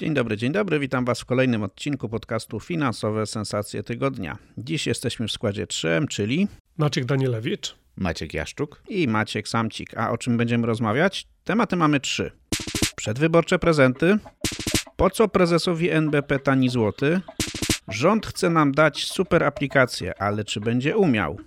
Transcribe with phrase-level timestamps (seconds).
[0.00, 0.78] Dzień dobry, dzień dobry.
[0.78, 4.38] Witam Was w kolejnym odcinku podcastu Finansowe Sensacje Tygodnia.
[4.58, 9.96] Dziś jesteśmy w składzie 3, czyli Maciek Danielewicz, Maciek Jaszczuk i Maciek Samcik.
[9.96, 11.26] A o czym będziemy rozmawiać?
[11.44, 12.32] Tematy mamy trzy.
[12.96, 14.18] Przedwyborcze prezenty.
[14.96, 17.20] Po co prezesowi NBP tani złoty?
[17.88, 21.38] Rząd chce nam dać super aplikację, ale czy będzie umiał?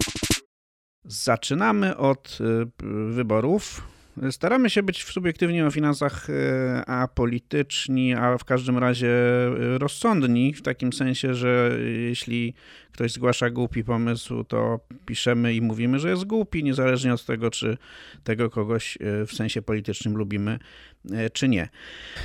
[1.06, 2.66] Zaczynamy od y,
[3.14, 3.93] wyborów.
[4.32, 10.62] Staramy się być subiektywnie o finansach e, apolityczni, a w każdym razie e, rozsądni, w
[10.62, 12.54] takim sensie, że jeśli
[12.94, 17.78] ktoś zgłasza głupi pomysł, to piszemy i mówimy, że jest głupi, niezależnie od tego, czy
[18.24, 20.60] tego kogoś e, w sensie politycznym lubimy,
[21.34, 21.70] czy nie.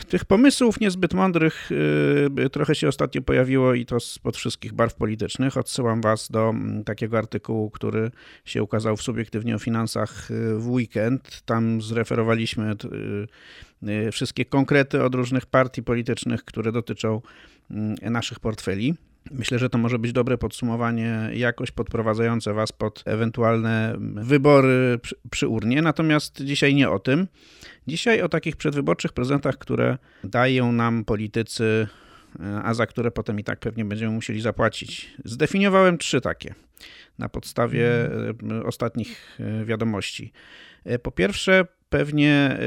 [0.08, 1.70] Tych pomysłów niezbyt mądrych
[2.52, 5.56] trochę się ostatnio pojawiło i to spod wszystkich barw politycznych.
[5.56, 8.10] Odsyłam Was do takiego artykułu, który
[8.44, 11.42] się ukazał w Subiektywnie o Finansach w weekend.
[11.44, 12.74] Tam zreferowaliśmy
[14.12, 17.20] wszystkie konkrety od różnych partii politycznych, które dotyczą
[18.00, 18.94] naszych portfeli.
[19.30, 25.48] Myślę, że to może być dobre podsumowanie, jakoś podprowadzające Was pod ewentualne wybory przy, przy,
[25.48, 25.82] urnie.
[25.82, 27.26] Natomiast dzisiaj nie o tym.
[27.86, 31.88] Dzisiaj o takich przedwyborczych prezentach, które dają nam politycy,
[32.62, 35.14] a za które potem i tak pewnie będziemy musieli zapłacić.
[35.24, 36.54] Zdefiniowałem trzy takie
[37.18, 37.88] na podstawie
[38.64, 40.32] ostatnich wiadomości.
[41.02, 42.58] Po pierwsze, pewnie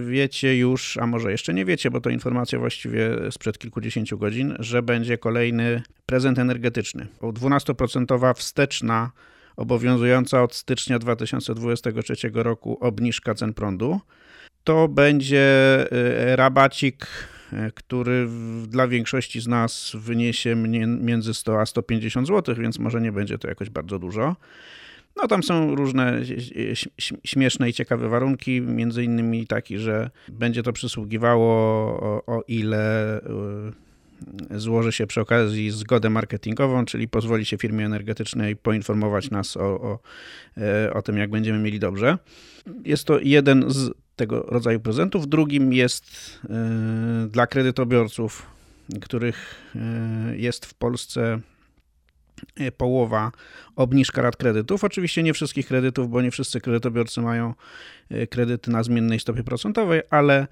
[0.00, 4.82] wiecie już, a może jeszcze nie wiecie, bo to informacja właściwie sprzed kilkudziesięciu godzin, że
[4.82, 7.06] będzie kolejny prezent energetyczny.
[7.22, 9.10] 12% wsteczna
[9.56, 14.00] obowiązująca od stycznia 2023 roku obniżka cen prądu.
[14.64, 15.46] To będzie
[16.36, 17.06] rabacik,
[17.74, 18.28] który
[18.66, 23.48] dla większości z nas wyniesie między 100 a 150 zł, więc może nie będzie to
[23.48, 24.36] jakoś bardzo dużo.
[25.22, 26.20] No tam są różne
[27.24, 31.54] śmieszne i ciekawe warunki, między innymi taki, że będzie to przysługiwało
[32.00, 33.20] o, o ile y,
[34.50, 39.98] złoży się przy okazji zgodę marketingową, czyli pozwoli się firmie energetycznej poinformować nas o, o,
[40.56, 42.18] e, o tym, jak będziemy mieli dobrze.
[42.84, 45.28] Jest to jeden z tego rodzaju prezentów.
[45.28, 48.46] Drugim jest y, dla kredytobiorców,
[49.00, 51.40] których y, jest w Polsce
[52.76, 53.32] połowa
[53.76, 54.84] obniżka rat kredytów.
[54.84, 57.54] Oczywiście nie wszystkich kredytów, bo nie wszyscy kredytobiorcy mają
[58.10, 60.46] e, kredyty na zmiennej stopie procentowej, ale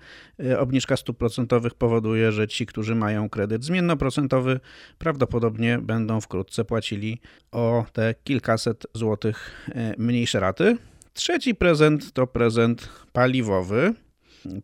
[0.45, 4.61] e, obniżka stóp procentowych powoduje, że ci, którzy mają kredyt zmiennoprocentowy,
[4.99, 7.21] prawdopodobnie będą wkrótce płacili
[7.53, 9.69] o te kilkaset złotych
[9.99, 10.77] mniejsze raty.
[11.13, 13.95] Trzeci prezent to prezent paliwowy.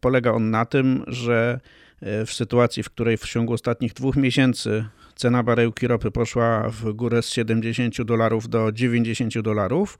[0.00, 1.60] Polega on na tym, że
[2.02, 4.84] w sytuacji, w której w ciągu ostatnich dwóch miesięcy
[5.22, 9.98] cena baryłki ropy poszła w górę z 70 dolarów do 90 dolarów.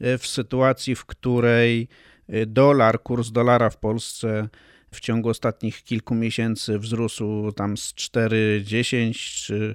[0.00, 1.88] E, w sytuacji, w której
[2.28, 4.48] e, dolar, kurs dolara w Polsce
[4.90, 9.74] w ciągu ostatnich kilku miesięcy wzrósł tam z 4,10 czy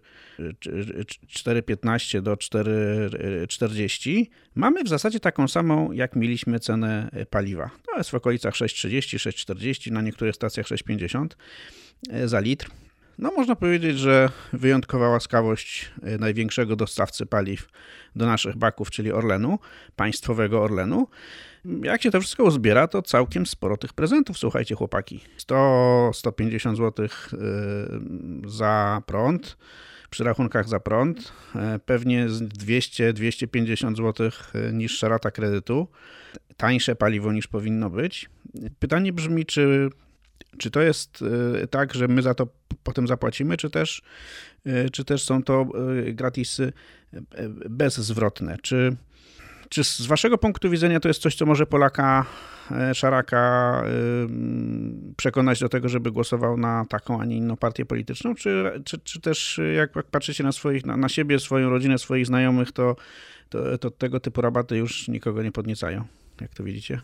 [1.27, 4.25] 4,15 do 4,40,
[4.55, 7.69] mamy w zasadzie taką samą, jak mieliśmy cenę paliwa.
[7.91, 11.27] To jest w okolicach 6,30, 6,40, na niektórych stacjach 6,50
[12.09, 12.69] e, za litr.
[13.19, 17.67] No, można powiedzieć, że wyjątkowa łaskawość e, największego dostawcy paliw
[18.15, 19.59] do naszych baków, czyli Orlenu,
[19.95, 21.07] państwowego Orlenu.
[21.83, 25.19] Jak się to wszystko uzbiera, to całkiem sporo tych prezentów, słuchajcie, chłopaki.
[25.37, 27.09] 100-150 zł e,
[28.49, 29.57] za prąd
[30.09, 34.29] przy rachunkach za prąd, e, pewnie 200-250 zł
[34.73, 35.87] niższa rata kredytu,
[36.57, 38.29] tańsze paliwo niż powinno być.
[38.79, 39.89] Pytanie brzmi, czy
[40.59, 41.23] czy to jest
[41.63, 42.47] e, tak, że my za to
[42.83, 44.01] potem zapłacimy, czy też,
[44.65, 45.65] e, czy też są to
[46.07, 46.73] e, gratisy
[47.69, 48.57] bezzwrotne?
[48.61, 48.95] Czy,
[49.69, 52.25] czy z waszego punktu widzenia to jest coś, co może Polaka
[52.93, 53.83] szaraka
[55.17, 58.35] przekonać do tego, żeby głosował na taką, a nie inną partię polityczną?
[58.35, 62.71] Czy, czy, czy też jak patrzycie na, swoich, na, na siebie, swoją rodzinę, swoich znajomych,
[62.71, 62.95] to,
[63.49, 66.03] to, to tego typu rabaty już nikogo nie podniecają?
[66.41, 67.01] Jak to widzicie?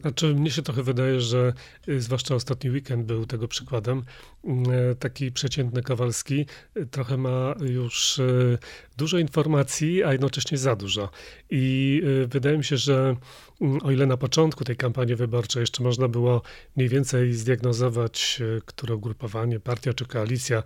[0.00, 1.52] Znaczy, mnie się trochę wydaje, że
[1.88, 4.04] y, zwłaszcza ostatni weekend był tego przykładem.
[4.44, 6.46] Mm, e, taki przeciętny Kowalski
[6.76, 8.58] y, trochę ma już y,
[8.96, 11.10] dużo informacji, a jednocześnie za dużo.
[11.50, 13.16] I wydaje mi się, że
[13.60, 16.42] mm, o ile na początku tej kampanii wyborczej jeszcze można było
[16.76, 20.62] mniej więcej zdiagnozować, które ugrupowanie, partia czy koalicja,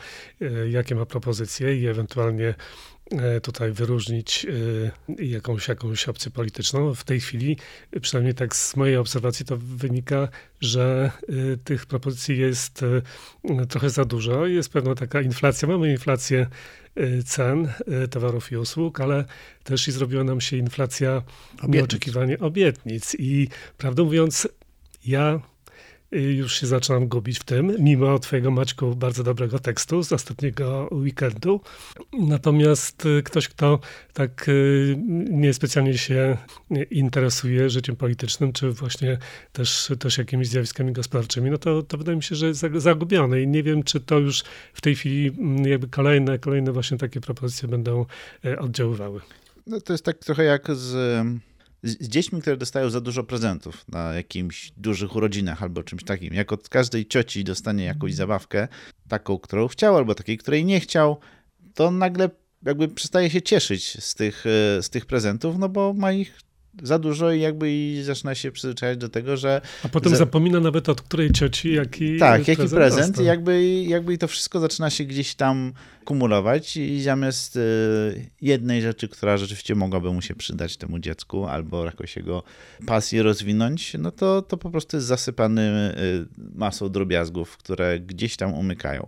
[0.70, 2.54] jakie ma propozycje i ewentualnie
[3.42, 4.46] tutaj wyróżnić
[5.18, 6.94] e, jakąś, jakąś opcję polityczną.
[6.94, 7.56] W tej chwili,
[8.00, 10.28] przynajmniej tak z mojej obserwacji, to wynika,
[10.60, 12.84] że e, tych propozycji jest
[13.68, 14.46] trochę za dużo.
[14.46, 15.68] Jest pewna taka inflacja.
[15.68, 16.46] Mamy inflację
[17.24, 17.72] cen
[18.10, 19.24] towarów i usług, ale
[19.64, 21.22] też i zrobiła nam się inflacja
[21.68, 23.16] nieoczekiwanie obietnic.
[23.18, 23.48] I
[23.78, 24.48] prawdę mówiąc,
[25.06, 25.40] ja
[26.12, 31.60] już się zaczynam gubić w tym, mimo twojego Maćku bardzo dobrego tekstu z ostatniego weekendu.
[32.12, 33.78] Natomiast y, ktoś, kto
[34.12, 34.96] tak y,
[35.30, 36.36] niespecjalnie się
[36.90, 39.18] interesuje życiem politycznym, czy właśnie
[39.52, 43.48] też, też jakimiś zjawiskami gospodarczymi, no to, to wydaje mi się, że jest zagubiony i
[43.48, 47.68] nie wiem, czy to już w tej chwili mm, jakby kolejne, kolejne właśnie takie propozycje
[47.68, 48.06] będą
[48.44, 49.20] y, oddziaływały.
[49.66, 51.24] No to jest tak trochę jak z
[51.82, 56.34] z, dziećmi, które dostają za dużo prezentów na jakimś dużych urodzinach albo czymś takim.
[56.34, 58.68] Jak od każdej cioci dostanie jakąś zabawkę,
[59.08, 61.20] taką, którą chciał, albo takiej, której nie chciał,
[61.74, 62.30] to nagle
[62.62, 66.38] jakby przestaje się cieszyć z tych, e, z tych prezentów, no bo ma ich
[66.82, 69.60] za dużo i jakby i zaczyna się przyzwyczajać do tego, że...
[69.84, 70.18] A potem za...
[70.18, 74.60] zapomina nawet od której cioci, jaki Tak, jaki prezent, prezent i jakby, jakby to wszystko
[74.60, 75.72] zaczyna się gdzieś tam
[76.04, 81.84] kumulować i zamiast y, jednej rzeczy, która rzeczywiście mogłaby mu się przydać temu dziecku albo
[81.84, 82.42] jakoś jego
[82.86, 88.54] pasję rozwinąć, no to, to po prostu jest zasypany y, masą drobiazgów, które gdzieś tam
[88.54, 89.06] umykają.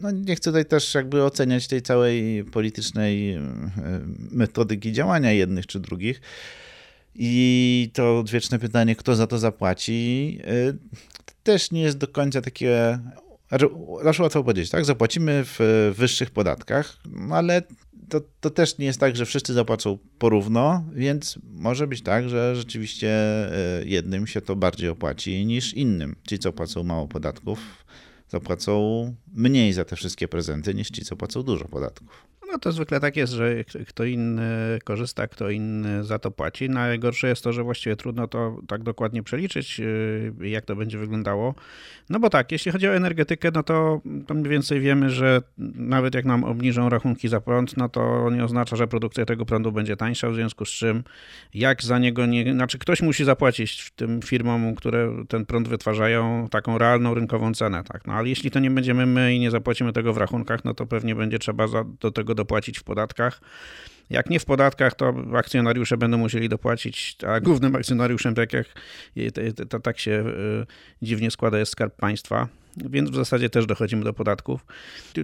[0.00, 3.40] No nie chcę tutaj też jakby oceniać tej całej politycznej y,
[4.30, 6.20] metodyki działania jednych czy drugich,
[7.14, 10.78] i to odwieczne pytanie, kto za to zapłaci, y,
[11.42, 12.98] też nie jest do końca takie.
[13.48, 14.84] Znaczy łatwo powiedzieć, tak?
[14.84, 17.62] Zapłacimy w wyższych podatkach, no ale
[18.08, 22.56] to, to też nie jest tak, że wszyscy zapłacą porówno, więc może być tak, że
[22.56, 23.10] rzeczywiście
[23.80, 26.16] y, jednym się to bardziej opłaci niż innym.
[26.28, 27.84] Ci, co płacą mało podatków,
[28.28, 32.26] zapłacą mniej za te wszystkie prezenty niż ci, co płacą dużo podatków.
[32.52, 36.70] No to zwykle tak jest, że kto inny korzysta, kto inny za to płaci.
[36.70, 41.54] Najgorsze jest to, że właściwie trudno to tak dokładnie przeliczyć, yy, jak to będzie wyglądało.
[42.10, 45.42] No bo tak, jeśli chodzi o energetykę, no to, to mniej więcej wiemy, że
[45.74, 49.72] nawet jak nam obniżą rachunki za prąd, no to nie oznacza, że produkcja tego prądu
[49.72, 51.04] będzie tańsza, w związku z czym
[51.54, 52.52] jak za niego nie...
[52.52, 58.06] Znaczy ktoś musi zapłacić tym firmom, które ten prąd wytwarzają, taką realną rynkową cenę, tak.
[58.06, 60.86] No ale jeśli to nie będziemy my i nie zapłacimy tego w rachunkach, no to
[60.86, 63.40] pewnie będzie trzeba za, do tego dopłacić w podatkach.
[64.10, 68.66] Jak nie w podatkach, to akcjonariusze będą musieli dopłacić, a głównym akcjonariuszem, tak jak
[69.68, 70.66] to, tak się y,
[71.02, 72.48] dziwnie składa, jest Skarb Państwa.
[72.76, 74.66] Więc w zasadzie też dochodzimy do podatków.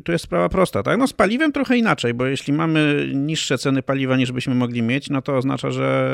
[0.05, 0.99] Tu jest sprawa prosta, tak?
[0.99, 5.11] No z paliwem trochę inaczej, bo jeśli mamy niższe ceny paliwa niż byśmy mogli mieć,
[5.11, 6.11] no to oznacza, że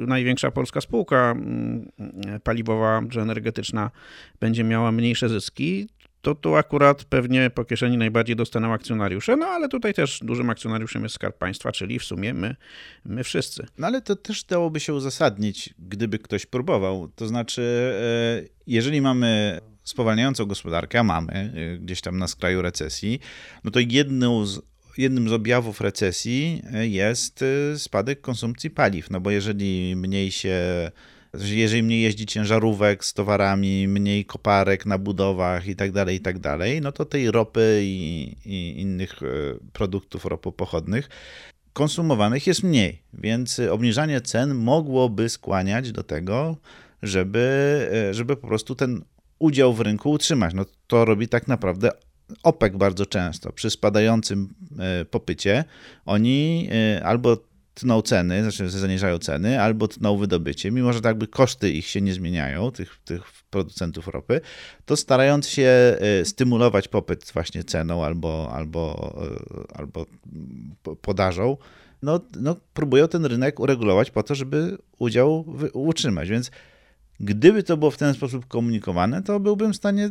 [0.00, 1.88] y, największa polska spółka mm,
[2.44, 3.90] paliwowa czy energetyczna
[4.40, 5.88] będzie miała mniejsze zyski
[6.22, 11.02] to tu akurat pewnie po kieszeni najbardziej dostaną akcjonariusze, no ale tutaj też dużym akcjonariuszem
[11.02, 12.56] jest Skarb Państwa, czyli w sumie my,
[13.04, 13.66] my wszyscy.
[13.78, 17.08] No ale to też dałoby się uzasadnić, gdyby ktoś próbował.
[17.08, 17.62] To znaczy,
[18.42, 23.20] e, jeżeli mamy spowalniającą gospodarkę, a mamy e, gdzieś tam na skraju recesji,
[23.64, 24.60] no to jedną z
[24.98, 27.44] jednym z objawów recesji e, jest
[27.76, 30.60] spadek konsumpcji paliw, no bo jeżeli mniej się
[31.40, 36.38] jeżeli mniej jeździ ciężarówek z towarami, mniej koparek na budowach i tak dalej, i tak
[36.38, 39.26] dalej, no to tej ropy i, i innych e,
[39.72, 41.08] produktów ropopochodnych
[41.72, 46.56] konsumowanych jest mniej, więc obniżanie cen mogłoby skłaniać do tego,
[47.02, 49.04] żeby, e, żeby po prostu ten
[49.38, 50.54] udział w rynku utrzymać.
[50.54, 51.90] No to robi tak naprawdę
[52.42, 53.52] OPEC bardzo często.
[53.52, 55.64] Przy spadającym e, popycie
[56.06, 56.68] oni
[57.02, 61.86] albo tną ceny, znaczy zaniżają ceny, albo tną wydobycie, mimo że tak by koszty ich
[61.86, 64.40] się nie zmieniają, tych, tych producentów ropy,
[64.84, 69.14] to starając się e, stymulować popyt właśnie ceną albo, albo,
[69.72, 70.06] e, albo
[71.00, 71.56] podażą,
[72.02, 76.28] no, no próbują ten rynek uregulować po to, żeby udział utrzymać.
[76.28, 76.50] Więc
[77.20, 80.10] gdyby to było w ten sposób komunikowane, to byłbym w stanie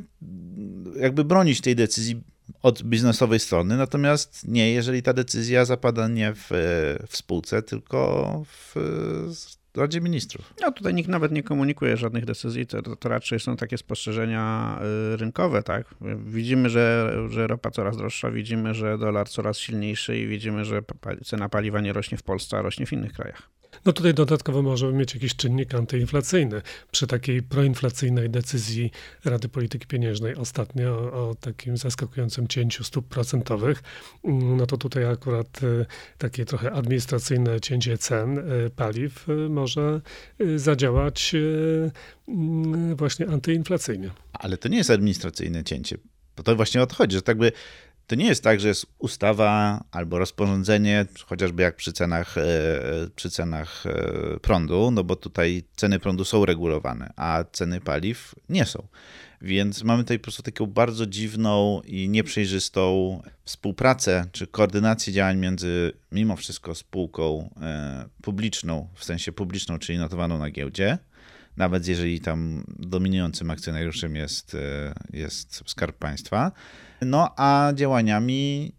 [1.00, 2.22] jakby bronić tej decyzji
[2.64, 6.50] od biznesowej strony, natomiast nie, jeżeli ta decyzja zapada nie w,
[7.08, 8.76] w spółce, tylko w
[9.76, 10.54] Radzie Ministrów.
[10.62, 14.80] No tutaj nikt nawet nie komunikuje żadnych decyzji, to, to raczej są takie spostrzeżenia
[15.14, 15.96] y, rynkowe, tak?
[16.26, 20.82] Widzimy, że, że ropa coraz droższa, widzimy, że dolar coraz silniejszy i widzimy, że
[21.26, 23.50] cena paliwa nie rośnie w Polsce, a rośnie w innych krajach.
[23.86, 26.62] No tutaj dodatkowo możemy mieć jakiś czynnik antyinflacyjny.
[26.92, 28.92] Przy takiej proinflacyjnej decyzji
[29.26, 33.84] Rady Polityki Pieniężnej ostatnio o, o takim zaskakującym cięciu stóp procentowych,
[34.24, 35.86] mm, no to tutaj akurat y,
[36.18, 40.02] takie trochę administracyjne cięcie cen y, paliw y, może
[40.56, 41.36] zadziałać
[42.28, 44.12] mm, właśnie antyinflacyjnie.
[44.34, 45.98] Ale to nie jest administracyjne cięcie.
[46.44, 47.52] To właśnie o to chodzi, że tak by
[48.12, 52.44] to nie jest tak, że jest ustawa albo rozporządzenie, chociażby jak przy cenach, e,
[53.16, 58.66] przy cenach e, prądu, no bo tutaj ceny prądu są regulowane, a ceny paliw nie
[58.66, 58.88] są.
[59.42, 65.92] Więc mamy tutaj po prostu taką bardzo dziwną i nieprzejrzystą współpracę czy koordynację działań między
[66.12, 70.98] mimo wszystko spółką e, publiczną, w sensie publiczną, czyli notowaną na giełdzie,
[71.58, 74.58] nawet jeżeli tam dominującym akcjonariuszem jest,
[75.14, 76.52] jest Skarb Państwa,
[77.02, 78.72] no a działaniami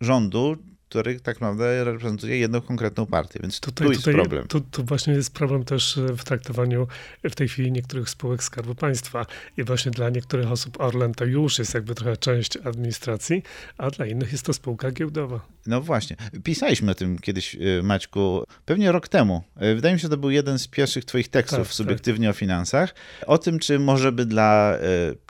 [0.00, 0.56] rządu,
[0.94, 4.46] który tak naprawdę reprezentuje jedną konkretną partię, więc tutaj, tu jest tutaj, problem.
[4.46, 6.86] Tu, tu, właśnie jest problem też w traktowaniu
[7.24, 11.58] w tej chwili niektórych spółek Skarbu Państwa i właśnie dla niektórych osób Orlen to już
[11.58, 13.42] jest jakby trochę część administracji,
[13.78, 15.40] a dla innych jest to spółka giełdowa.
[15.66, 16.16] No właśnie.
[16.44, 19.42] Pisaliśmy o tym kiedyś, y, Maćku, pewnie rok temu.
[19.56, 22.36] Wydaje mi się, że to był jeden z pierwszych twoich tekstów tak, subiektywnie tak.
[22.36, 22.94] o finansach.
[23.26, 24.78] O tym, czy może by dla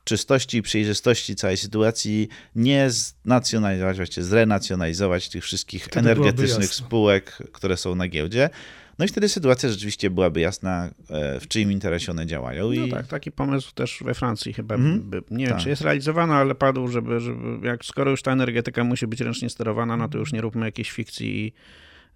[0.04, 7.76] czystości i przejrzystości całej sytuacji nie znacjonalizować, właściwie zrenacjonalizować tych wszystkich wtedy energetycznych spółek, które
[7.76, 8.50] są na giełdzie.
[8.98, 12.72] No i wtedy sytuacja rzeczywiście byłaby jasna, e, w czyim interesie one działają.
[12.72, 12.78] I...
[12.78, 15.54] No tak, taki pomysł też we Francji chyba, mm by, nie tak.
[15.54, 19.20] wiem czy jest realizowany, ale padł, żeby, żeby jak skoro już ta energetyka musi być
[19.20, 21.52] ręcznie sterowana, no to już nie róbmy jakiejś fikcji i,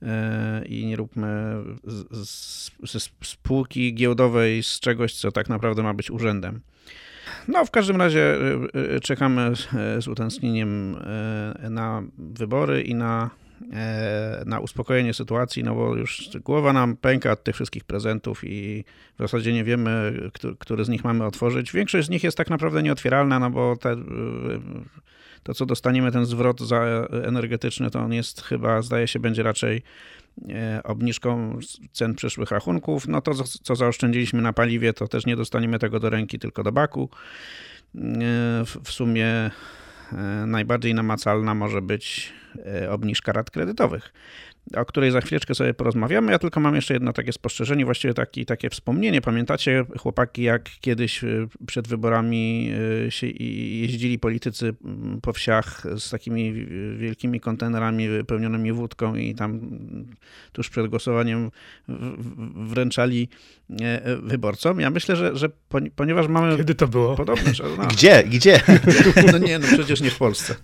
[0.02, 1.54] e, i nie róbmy
[2.82, 6.60] ze spółki giełdowej z czegoś, co tak naprawdę ma być urzędem.
[7.48, 9.52] No, w każdym razie y, y, czekamy
[10.00, 10.96] z utęsknieniem
[11.66, 13.30] y, na wybory i na,
[14.46, 18.84] na uspokojenie sytuacji, no bo już głowa nam pęka od tych wszystkich prezentów i
[19.18, 20.20] w zasadzie nie wiemy,
[20.58, 21.72] który, z nich mamy otworzyć.
[21.72, 23.96] Większość z nich jest tak naprawdę nieotwieralna, no bo te,
[25.42, 26.60] to, co dostaniemy, ten zwrot
[27.24, 30.17] energetyczny, to on jest chyba, zdaje się, będzie raczej E,
[30.84, 31.58] obniżką
[31.92, 36.10] cen przyszłych rachunków, no to co zaoszczędziliśmy na paliwie, to też nie dostaniemy tego do
[36.10, 37.10] ręki, tylko do baku.
[37.94, 37.98] E,
[38.84, 39.50] w sumie e,
[40.46, 42.32] najbardziej namacalna może być
[42.90, 44.12] obniżka rat kredytowych
[44.76, 46.32] o której za chwileczkę sobie porozmawiamy.
[46.32, 49.20] Ja tylko mam jeszcze jedno takie spostrzeżenie, właściwie taki, takie wspomnienie.
[49.20, 52.72] Pamiętacie, chłopaki, jak kiedyś y, przed wyborami
[53.06, 56.66] y, się jeździli politycy mm, po wsiach z takimi
[56.98, 59.60] wielkimi kontenerami wypełnionymi wódką i tam
[60.52, 61.50] tuż przed głosowaniem
[62.56, 63.28] wręczali
[63.80, 64.80] e, e, wyborcom?
[64.80, 65.48] Ja myślę, że, że
[65.96, 66.56] ponieważ mamy...
[66.56, 67.16] Kiedy to było?
[67.16, 68.24] Podobne, że, no, gdzie?
[68.30, 68.60] Gdzie?
[69.32, 70.54] No nie, no przecież nie w Polsce.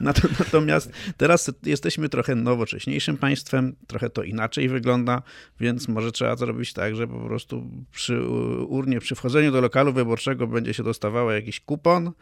[0.00, 5.22] Natomiast teraz jesteśmy jesteśmy trochę nowocześniejszym państwem, trochę to inaczej wygląda,
[5.60, 8.22] więc może trzeba zrobić tak, że po prostu przy
[8.68, 12.12] urnie, przy wchodzeniu do lokalu wyborczego będzie się dostawało jakiś kupon.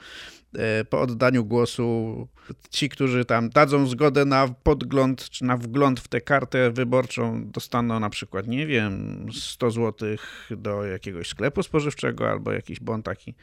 [0.58, 2.28] E, po oddaniu głosu
[2.70, 8.00] ci, którzy tam dadzą zgodę na podgląd czy na wgląd w tę kartę wyborczą, dostaną
[8.00, 10.08] na przykład, nie wiem, 100 zł
[10.50, 13.34] do jakiegoś sklepu spożywczego albo jakiś bon taki.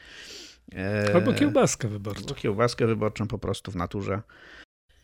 [0.74, 2.20] E, albo kiełbaskę wyborczą.
[2.20, 4.22] Albo kiełbaskę wyborczą po prostu w naturze.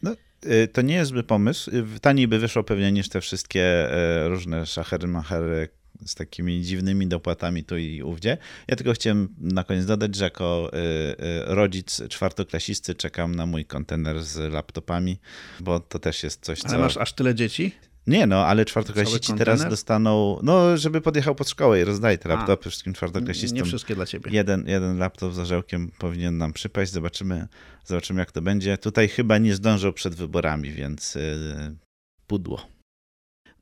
[0.02, 1.70] No, y, to nie jest zły pomysł.
[1.96, 5.68] Y, taniej by wyszło pewnie niż te wszystkie y, różne szachery, machery
[6.06, 8.38] z takimi dziwnymi dopłatami tu i ówdzie.
[8.68, 10.70] Ja tylko chciałem na koniec dodać, że jako
[11.44, 15.18] rodzic czwartoklasisty czekam na mój kontener z laptopami,
[15.60, 16.68] bo to też jest coś, co...
[16.68, 17.72] Ale masz aż tyle dzieci?
[18.08, 22.70] Nie no, ale czwartoklasiści teraz dostaną, no żeby podjechał pod szkołę i rozdaje te laptopy
[22.70, 23.56] wszystkim czwartoklasistom.
[23.56, 24.30] Nie wszystkie dla ciebie.
[24.30, 27.48] Jeden, jeden laptop z orzełkiem powinien nam przypaść, zobaczymy,
[27.84, 28.78] zobaczymy jak to będzie.
[28.78, 31.22] Tutaj chyba nie zdążą przed wyborami, więc yy,
[32.26, 32.66] pudło.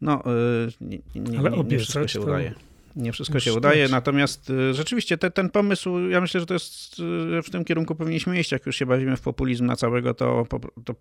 [0.01, 2.25] No, yy, nie, nie, nie, nie wszystko się to...
[2.25, 2.55] udaje
[2.97, 3.89] nie wszystko się udaje.
[3.89, 6.99] Natomiast y, rzeczywiście te, ten pomysł, ja myślę, że to jest
[7.39, 8.53] y, w tym kierunku powinniśmy iść.
[8.53, 10.47] Jak już się bawimy w populizm na całego, to,
[10.85, 10.95] to,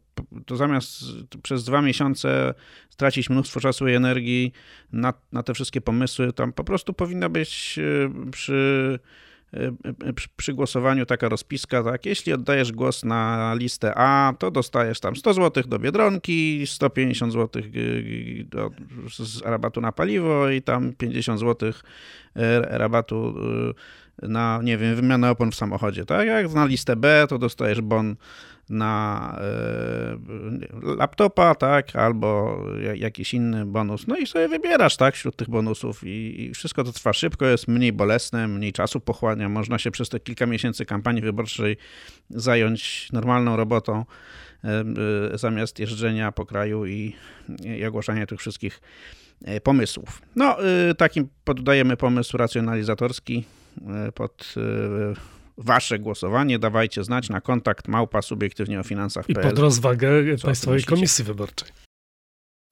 [0.45, 1.03] to zamiast
[1.43, 2.53] przez dwa miesiące
[2.89, 4.51] stracić mnóstwo czasu i energii
[4.91, 8.99] na, na te wszystkie pomysły, tam po prostu powinna być y, przy
[10.35, 15.33] przy głosowaniu taka rozpiska, tak, jeśli oddajesz głos na listę A, to dostajesz tam 100
[15.33, 17.62] zł do Biedronki, 150 zł
[19.19, 21.71] z rabatu na paliwo i tam 50 zł
[22.63, 23.35] rabatu
[24.22, 26.27] na, nie wiem, wymianę opon w samochodzie, tak?
[26.27, 28.15] Jak na listę B, to dostajesz bon
[28.69, 29.39] na
[30.84, 32.60] y, laptopa, tak, albo
[32.95, 34.07] jakiś inny bonus.
[34.07, 37.67] No i sobie wybierasz, tak, wśród tych bonusów i, i, wszystko to trwa szybko, jest
[37.67, 41.77] mniej bolesne, mniej czasu pochłania, można się przez te kilka miesięcy kampanii wyborczej
[42.29, 44.05] zająć normalną robotą
[45.34, 47.15] y, zamiast jeżdżenia po kraju i,
[47.79, 48.81] i ogłaszania tych wszystkich
[49.63, 50.22] pomysłów.
[50.36, 50.57] No,
[50.98, 53.45] takim poddajemy pomysł racjonalizatorski
[54.13, 54.55] pod
[55.58, 56.60] wasze głosowanie.
[56.60, 59.29] Dawajcie znać na kontakt małpa subiektywnie o finansach.
[59.29, 61.70] I pod rozwagę Państwowej Komisji Wyborczej.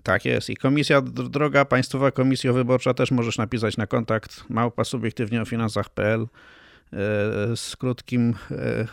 [0.03, 0.49] Tak jest.
[0.49, 6.21] I komisja, droga Państwowa Komisja Wyborcza też możesz napisać na kontakt małpa subiektywnie o finansach.pl
[6.21, 6.27] e,
[7.55, 8.87] z krótkim e,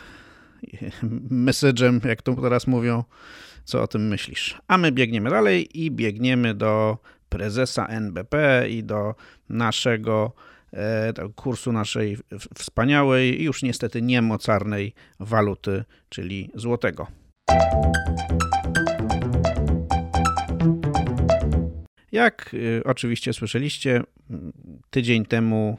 [1.29, 3.03] message'em, jak to teraz mówią,
[3.63, 4.61] co o tym myślisz.
[4.67, 6.97] A my biegniemy dalej i biegniemy do
[7.29, 9.15] prezesa NBP i do
[9.49, 10.50] naszego E,
[11.35, 12.17] kursu naszej
[12.55, 17.07] wspaniałej, już niestety niemocarnej waluty, czyli złotego.
[22.11, 24.03] Jak y, oczywiście słyszeliście,
[24.89, 25.77] tydzień temu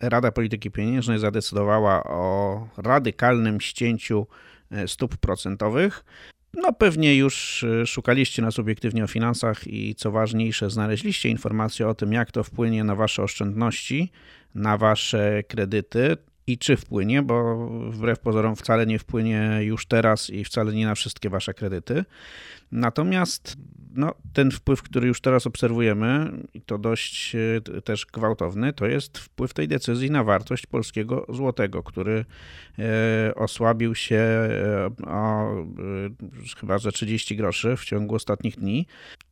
[0.00, 4.26] Rada Polityki Pieniężnej zadecydowała o radykalnym ścięciu
[4.70, 6.04] e, stóp procentowych.
[6.54, 11.94] No pewnie już y, szukaliście nas obiektywnie o finansach i co ważniejsze, znaleźliście informacje o
[11.94, 14.12] tym, jak to wpłynie na wasze oszczędności,
[14.54, 16.16] na wasze kredyty
[16.46, 20.94] i czy wpłynie, bo wbrew pozorom wcale nie wpłynie już teraz i wcale nie na
[20.94, 22.04] wszystkie wasze kredyty.
[22.72, 23.56] Natomiast
[23.94, 29.18] no, ten wpływ, który już teraz obserwujemy, i to dość e, też gwałtowny, to jest
[29.18, 32.24] wpływ tej decyzji na wartość polskiego złotego, który
[32.78, 35.54] e, osłabił się e, o
[36.60, 38.86] chyba ze 30 groszy w ciągu ostatnich dni.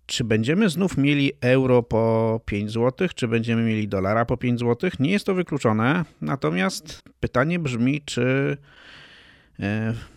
[0.07, 4.91] Czy będziemy znów mieli euro po 5 zł, czy będziemy mieli dolara po 5 zł?
[4.99, 6.05] Nie jest to wykluczone.
[6.21, 8.57] Natomiast pytanie brzmi, czy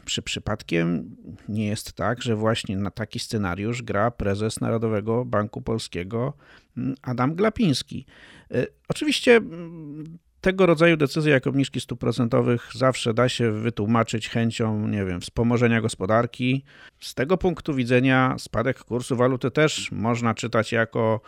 [0.05, 1.15] czy przypadkiem
[1.49, 6.33] nie jest tak, że właśnie na taki scenariusz gra prezes Narodowego Banku Polskiego
[6.77, 8.05] mm, Adam Glapiński?
[8.53, 14.87] E, oczywiście mm, tego rodzaju decyzje jak obniżki stóp procentowych zawsze da się wytłumaczyć chęcią,
[14.87, 16.63] nie wiem, wspomożenia gospodarki.
[16.99, 21.21] Z tego punktu widzenia spadek kursu waluty też można czytać jako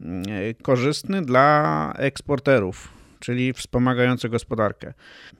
[0.00, 0.24] mm,
[0.62, 4.92] korzystny dla eksporterów czyli wspomagające gospodarkę.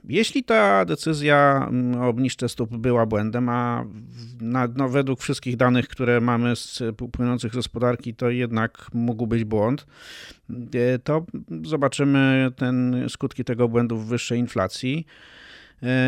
[0.09, 3.85] Jeśli ta decyzja mm, o obniżce stóp była błędem, a
[4.41, 9.43] na, no, według wszystkich danych, które mamy z płynących z gospodarki, to jednak mógł być
[9.43, 9.85] błąd,
[10.73, 11.25] e, to
[11.63, 15.05] zobaczymy ten, skutki tego błędu w wyższej inflacji.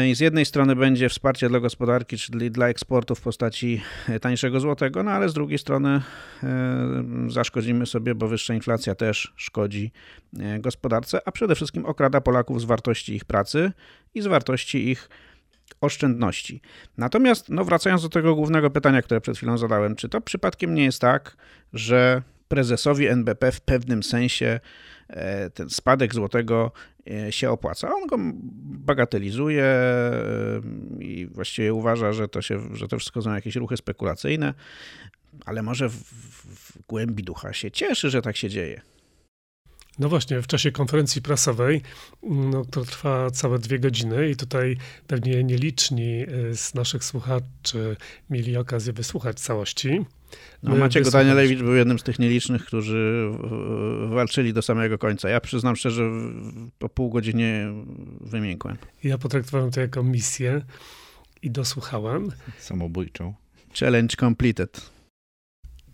[0.08, 3.82] I z jednej strony będzie wsparcie dla gospodarki, czyli dla eksportu w postaci
[4.22, 6.02] tańszego złotego, no ale z drugiej strony
[6.44, 6.84] e,
[7.28, 9.92] zaszkodzimy sobie, bo wyższa inflacja też szkodzi
[10.40, 13.72] e, gospodarce, a przede wszystkim okrada Polaków z wartości ich pracy
[14.14, 15.10] i z wartości ich
[15.82, 16.62] oszczędności.
[16.98, 20.84] Natomiast, no wracając do tego głównego pytania, które przed chwilą zadałem, czy to przypadkiem nie
[20.84, 21.38] jest tak,
[21.74, 24.60] że prezesowi NBP w pewnym sensie e,
[25.54, 26.72] ten spadek złotego
[27.12, 27.96] e, się opłaca.
[27.96, 28.18] On go
[28.64, 30.62] bagatelizuje e,
[31.00, 34.54] i właściwie uważa, że to, się, że to wszystko są jakieś ruchy spekulacyjne,
[35.46, 38.82] ale może w, w głębi ducha się cieszy, że tak się dzieje.
[40.00, 41.82] No właśnie, w czasie konferencji prasowej,
[42.24, 44.78] no, to trwa całe dwie godziny i tutaj
[45.08, 47.98] pewnie nieliczni z naszych słuchaczy
[48.30, 50.06] mieli okazję wysłuchać całości.
[50.64, 53.30] No, Maciek Danielewicz był jednym z tych nielicznych, którzy
[54.10, 55.30] walczyli do samego końca.
[55.30, 56.10] Ja przyznam szczerze,
[56.80, 57.68] po pół godzinie
[58.22, 58.78] wymiękłem.
[59.04, 60.62] Ja potraktowałem to jako misję
[61.42, 62.32] i dosłuchałem.
[62.60, 63.34] Samobójczą.
[63.80, 64.90] Challenge completed.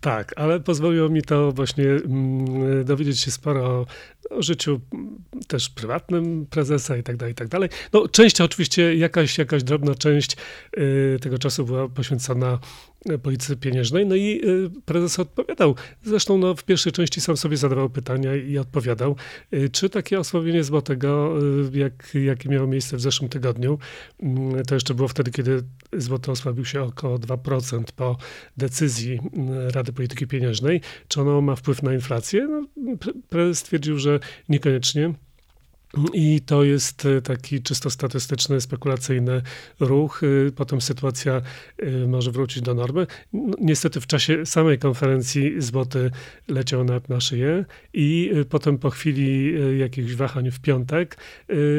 [0.02, 3.86] Tak, ale pozwoliło mi to właśnie mm, dowiedzieć się sporo
[4.30, 4.80] o, życiu
[5.48, 7.70] też prywatnym prezesa i tak dalej, i tak dalej.
[7.94, 10.38] No, część oczywiście, jakaś, jakaś drobna część
[10.78, 12.60] y, tego czasu była poświęcona
[13.24, 14.06] polityce pieniężnej.
[14.06, 15.76] No i y, prezes odpowiadał.
[16.04, 19.16] Zresztą no, w pierwszej części sam sobie zadawał pytania i odpowiadał,
[19.54, 21.34] y, czy takie osłabienie złotego,
[21.74, 23.78] jak, jakie miało miejsce w zeszłym tygodniu,
[24.20, 28.18] mm, to jeszcze było wtedy, kiedy złoto osłabił się około 2% po
[28.58, 29.20] decyzji
[29.74, 30.82] Rady Polityki Pieniężnej.
[31.08, 32.48] Czy ono ma wpływ na inflację?
[32.48, 32.92] No,
[33.30, 35.14] prezes stwierdził, że niekoniecznie.
[36.14, 39.42] I to jest e, taki czysto statystyczny, spekulacyjny
[39.80, 40.22] ruch.
[40.24, 41.42] E, potem sytuacja
[41.78, 43.08] e, może wrócić do normy.
[43.34, 46.12] No, niestety w czasie samej konferencji złoty
[46.48, 51.18] leciał na, na szyję i potem po chwili jakichś wahań w piątek,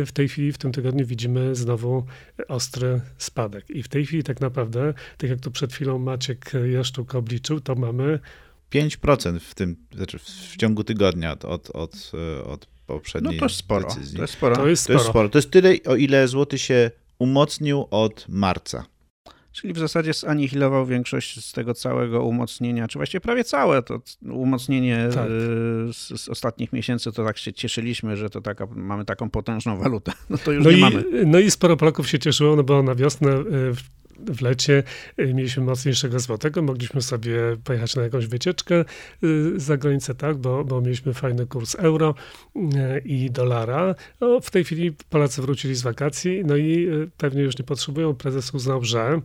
[0.07, 2.07] w tej chwili, w tym tygodniu widzimy znowu
[2.49, 3.71] ostry spadek.
[3.71, 7.75] I w tej chwili tak naprawdę, tak jak tu przed chwilą Maciek Jaszczuk obliczył, to
[7.75, 8.19] mamy
[8.73, 12.13] 5% w tym, znaczy w ciągu tygodnia od, od, od,
[12.47, 13.89] od poprzedniej No to jest sporo.
[13.89, 14.17] decyzji.
[14.17, 14.57] To jest sporo.
[14.57, 15.13] To jest To jest sporo.
[15.13, 15.29] sporo.
[15.29, 18.85] To jest tyle, o ile złoty się umocnił od marca.
[19.53, 24.01] Czyli w zasadzie zanihilował większość z tego całego umocnienia, czy właściwie prawie całe to
[24.31, 25.27] umocnienie Tak.
[25.27, 25.31] y,
[25.93, 30.13] z, z ostatnich miesięcy, to tak się cieszyliśmy, że to taka, mamy taką potężną walutę.
[30.31, 31.05] No to już No nie i, mamy.
[31.27, 33.45] no i sporo Polaków się cieszyło, no bo na wiosnę y,
[34.27, 34.83] w, lecie
[35.19, 38.85] y, mieliśmy mocniejszego złotego, mogliśmy sobie pojechać na jakąś wycieczkę
[39.25, 42.15] y, za granicę, tak, bo, bo mieliśmy fajny kurs euro
[42.57, 42.61] y,
[43.05, 43.95] i dolara.
[44.21, 48.15] No, w tej chwili Polacy wrócili z wakacji, no i pewnie już nie potrzebują.
[48.15, 49.21] Prezes uznał, że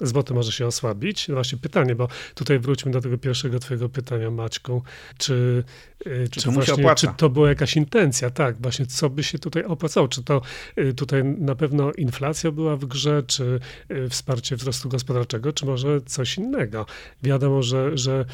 [0.00, 1.28] złoty może się osłabić.
[1.28, 4.82] No właśnie pytanie, bo tutaj wróćmy do tego pierwszego twojego pytania, Maćku.
[5.18, 5.64] Czy,
[6.06, 8.30] y, czy, to właśnie, czy to była jakaś intencja?
[8.30, 10.08] Tak, właśnie co by się tutaj opłacało?
[10.08, 10.42] Czy to
[10.78, 16.00] y, tutaj na pewno inflacja była w grze, czy y, wsparcie wzrostu gospodarczego, czy może
[16.00, 16.86] coś innego?
[17.22, 18.24] Wiadomo, że, że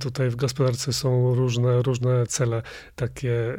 [0.00, 2.62] tutaj w gospodarce są różne, różne cele,
[2.96, 3.56] takie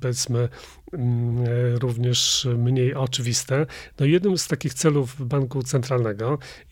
[0.00, 0.48] powiedzmy
[0.92, 3.66] mm, również mniej oczywiste.
[4.00, 5.99] No jednym z takich celów banku centralnego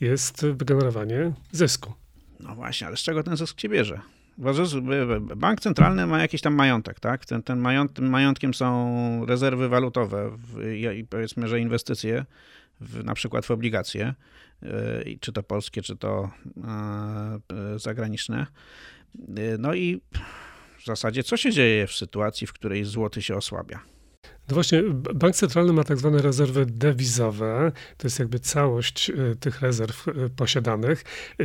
[0.01, 1.93] jest wygenerowanie zysku.
[2.39, 4.01] No właśnie, ale z czego ten zysk się bierze?
[5.35, 7.25] Bank centralny ma jakiś tam majątek, tak?
[7.25, 7.63] Ten, ten
[7.93, 10.31] tym majątkiem są rezerwy walutowe
[10.95, 12.25] i, powiedzmy, że inwestycje,
[12.81, 14.13] w, na przykład w obligacje,
[14.63, 16.69] y, czy to polskie, czy to e,
[17.75, 18.47] e, zagraniczne.
[19.37, 20.01] Y, No i
[20.77, 23.79] w zasadzie co się dzieje w sytuacji, w której złoty się osłabia?
[24.49, 24.83] No właśnie,
[25.15, 27.71] bank centralny ma tak zwane rezerwy dewizowe.
[27.97, 31.03] To jest jakby całość y, tych rezerw y, posiadanych.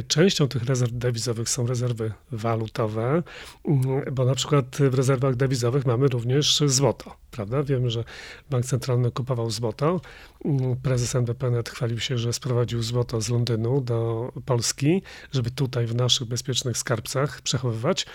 [0.08, 3.22] Częścią tych rezerw dewizowych są rezerwy walutowe,
[3.64, 7.62] mm, bo na przykład w rezerwach dewizowych mamy również złoto, prawda?
[7.62, 8.04] Wiemy, że
[8.50, 10.00] bank centralny kupował złoto.
[10.44, 15.86] Mm, Prezes NBP net chwalił się, że sprowadził złoto z Londynu do Polski, żeby tutaj
[15.86, 18.06] w naszych bezpiecznych skarbcach przechowywać.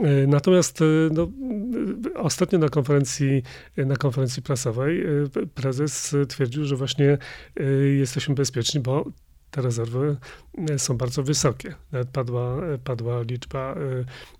[0.00, 0.78] Y, Natomiast
[1.10, 1.28] no,
[2.14, 3.42] ostatnio na konferencji,
[3.76, 7.18] na konferencji prasowej y, prezes twierdził, że właśnie
[7.60, 9.04] y, jesteśmy bezpieczni, bo
[9.50, 10.16] te rezerwy
[10.70, 11.74] y, są bardzo wysokie.
[11.92, 13.74] Nawet padła, padła liczba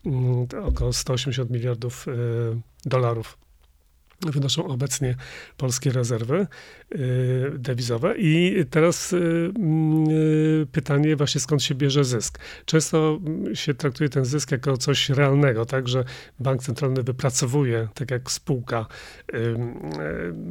[0.07, 2.07] mm, około 180 miliardów
[2.85, 3.39] dolarów
[4.27, 5.15] wynoszą obecnie
[5.57, 6.47] polskie rezerwy
[6.95, 8.15] y, dewizowe.
[8.19, 9.17] I teraz y,
[9.57, 12.39] mm, y, pytanie właśnie skąd się bierze zysk.
[12.65, 16.05] Często mm, się traktuje ten zysk jako coś realnego, tak, że
[16.41, 18.87] bank centralny wypracowuje, tak jak spółka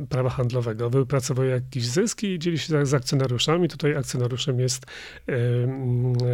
[0.10, 3.68] prawa handlowego, wypracowuje jakiś zysk i dzieli się z akcjonariuszami.
[3.68, 4.86] Tutaj akcjonariuszem jest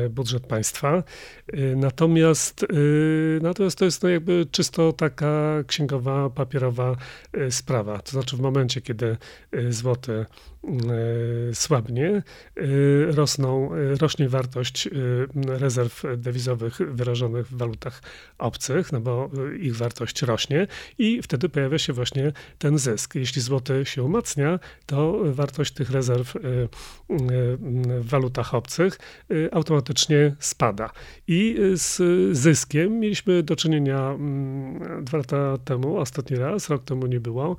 [0.09, 1.03] budżet państwa.
[1.75, 2.65] Natomiast,
[3.41, 6.95] natomiast to jest no jakby czysto taka księgowa, papierowa
[7.51, 7.99] sprawa.
[7.99, 9.17] To znaczy w momencie, kiedy
[9.55, 10.25] y, złoty y,
[11.53, 12.23] słabnie,
[12.57, 14.89] y, rosną, y, rośnie wartość
[15.47, 18.01] rezerw dewizowych wyrażonych w walutach
[18.37, 23.15] obcych, no bo ich wartość rośnie i wtedy pojawia się właśnie ten zysk.
[23.15, 26.33] Jeśli złoty się umacnia, to wartość tych rezerw
[27.09, 28.99] w walutach obcych
[29.51, 30.89] automatycznie spada.
[31.27, 31.97] I z
[32.37, 37.57] zyskiem mieliśmy do czynienia mm, dwa lata temu, ostatni raz, rok temu nie było.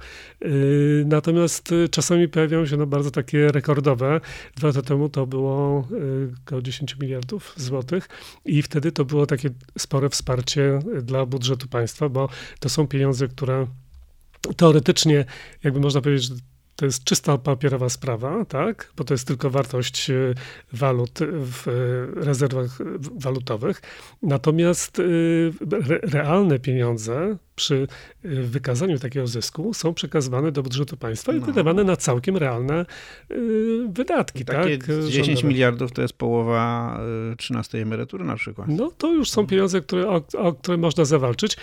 [1.04, 4.20] Natomiast czasami pojawiają się no bardzo takie rekordowe.
[4.56, 8.08] Dwa lata temu to było y, około 10 miliardów złotych
[8.44, 12.28] i wtedy to było takie spore wsparcie y, dla budżetu państwa, bo
[12.60, 13.66] to są pieniądze, które
[14.56, 15.24] teoretycznie,
[15.64, 16.30] jakby można powiedzieć,
[16.76, 18.92] to jest czysta papierowa sprawa, tak?
[18.96, 20.34] Bo to jest tylko wartość y,
[20.72, 21.62] walut w
[22.16, 22.78] rezerwach
[23.14, 23.82] walutowych.
[24.22, 27.74] Natomiast re, realne pieniądze przy
[28.24, 31.46] y, wykazaniu takiego zysku są przekazywane do budżetu państwa i No.
[31.46, 32.86] wydawane na całkiem realne
[33.30, 34.86] y, wydatki, Takie tak?
[35.08, 35.48] 10 rządowe.
[35.48, 36.98] miliardów to jest połowa
[37.32, 38.68] y, 13 emerytury na przykład.
[38.68, 41.56] No to już są pieniądze, które, o, o które można zawalczyć.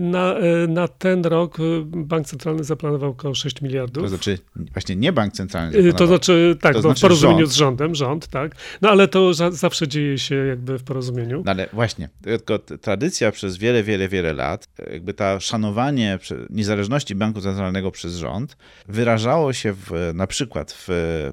[0.00, 0.34] Na,
[0.68, 1.56] na ten rok
[1.86, 4.02] Bank Centralny zaplanował około 6 miliardów.
[4.02, 4.38] To znaczy
[4.72, 5.78] właśnie nie bank centralny.
[5.78, 7.50] Y, To znaczy, tak, To no, znaczy w porozumieniu rząd.
[7.52, 8.54] z rządem, rząd, tak.
[8.82, 11.42] No ale to za, zawsze dzieje się jakby w porozumieniu.
[11.46, 17.14] No ale właśnie, tylko tradycja przez wiele, wiele, wiele lat, jakby ta szanowanie prze- niezależności
[17.14, 18.56] banku centralnego przez rząd
[18.88, 20.88] wyrażało się w, na przykład w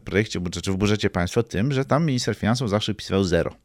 [0.05, 3.55] projekcie budżetu, w budżecie państwa tym, że tam minister finansów zawsze pisywał zero.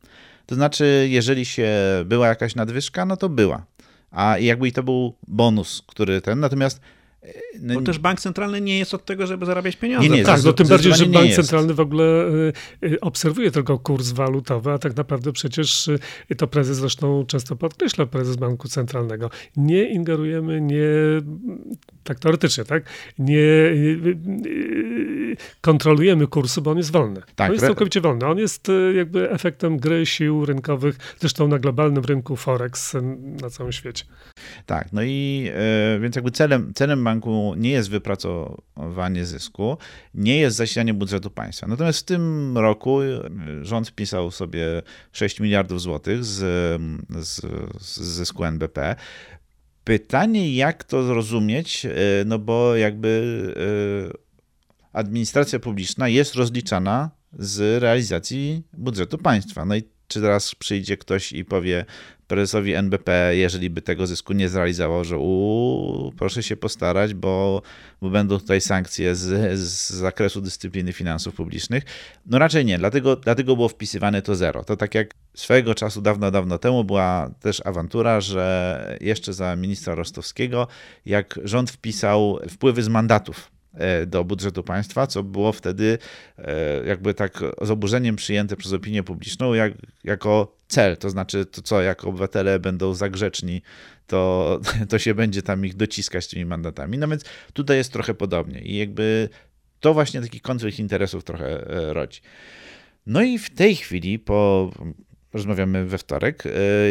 [0.47, 1.73] To znaczy, jeżeli się
[2.07, 3.67] była jakaś nadwyżka, no to była.
[4.11, 6.81] A jakby i to był bonus, który ten, natomiast
[7.61, 10.09] no, Bo też bank centralny nie jest od tego, żeby zarabiać pieniądze.
[10.09, 11.37] Nie, nie, tak, no tym bardziej, że bank jest.
[11.37, 12.53] centralny w ogóle y,
[12.85, 18.07] y, obserwuje tylko kurs walutowy, a tak naprawdę przecież y, to prezes zresztą często podkreśla,
[18.07, 19.31] prezes banku centralnego.
[19.57, 20.85] Nie ingerujemy, nie,
[22.05, 22.85] tak teoretycznie, tak,
[23.19, 23.43] nie,
[25.61, 27.21] kontrolujemy kursu, bo on jest wolny.
[27.37, 28.27] Tak, on jest całkowicie wolny.
[28.27, 32.95] On jest jakby efektem gry sił rynkowych, zresztą na globalnym rynku Forex
[33.43, 34.05] na całym świecie.
[34.67, 35.51] Tak, no i
[36.01, 37.14] więc jakby celem, celem banku
[37.57, 39.79] nie jest wypracowanie zysku,
[40.15, 41.67] nie jest zasilanie budżetu państwa.
[41.67, 43.21] Natomiast w tym roku e,
[43.63, 46.39] rząd wpisał sobie 6 miliardów złotych z,
[47.11, 47.41] z,
[47.81, 48.97] z zysku NBP.
[49.85, 51.91] Pytanie, jak to zrozumieć, e,
[52.27, 53.25] no bo jakby
[54.93, 59.65] administracja publiczna jest rozliczana z realizacji budżetu państwa.
[59.65, 61.85] No i czy teraz przyjdzie ktoś i powie
[62.27, 67.63] prezesowi NBP, jeżeli by tego zysku nie zrealizował, że u, proszę się postarać, bo,
[68.03, 71.85] bo będą tutaj sankcje z, z zakresu dyscypliny finansów publicznych?
[72.27, 74.65] No raczej nie, dlatego, dlatego było wpisywane to zero.
[74.65, 79.95] To tak jak swojego czasu, dawno, dawno temu była też awantura, że jeszcze za ministra
[79.95, 80.69] Rostowskiego,
[81.07, 83.54] jak rząd wpisał wpływy z mandatów
[84.07, 85.99] do budżetu państwa, co było wtedy
[86.39, 89.73] e, jakby tak z oburzeniem przyjęte przez opinię publiczną jak,
[90.05, 90.97] jako cel.
[90.97, 93.63] To znaczy, to co, jak obywatele będą zagrzeczni,
[94.07, 94.61] to,
[94.91, 96.99] to się będzie tam ich dociskać tymi mandatami.
[96.99, 99.29] No więc tutaj jest trochę podobnie i jakby
[99.81, 102.21] to właśnie taki konflikt interesów trochę e, rodzi.
[103.07, 104.71] No i w tej chwili, po
[105.33, 106.45] rozmawiamy we wtorek,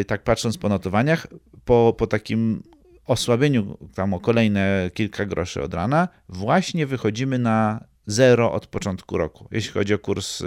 [0.07, 1.27] tak patrząc po notowaniach,
[1.65, 2.63] po, po takim
[3.05, 9.47] osłabieniu tam o kolejne kilka groszy od rana, właśnie wychodzimy na zero od początku roku,
[9.51, 10.45] jeśli chodzi o kurs y,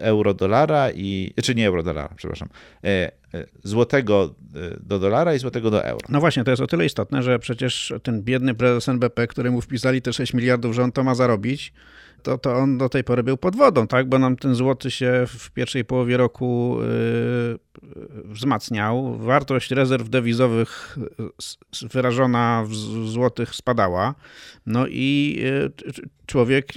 [0.00, 2.48] euro-dolara i, czy nie euro-dolara, przepraszam,
[2.84, 3.10] e, e,
[3.62, 6.06] złotego y, do dolara i złotego do euro.
[6.08, 10.02] No właśnie, to jest o tyle istotne, że przecież ten biedny prezes NBP, któremu wpisali
[10.02, 11.72] te 6 miliardów, że on to ma zarobić,
[12.22, 14.08] to, to on do tej pory był pod wodą, tak?
[14.08, 17.58] Bo nam ten złoty się w pierwszej połowie roku yy,
[18.24, 19.18] wzmacniał.
[19.18, 20.98] Wartość rezerw dewizowych
[21.92, 22.74] wyrażona w
[23.08, 24.14] złotych spadała.
[24.66, 25.92] No i yy,
[26.30, 26.72] człowiek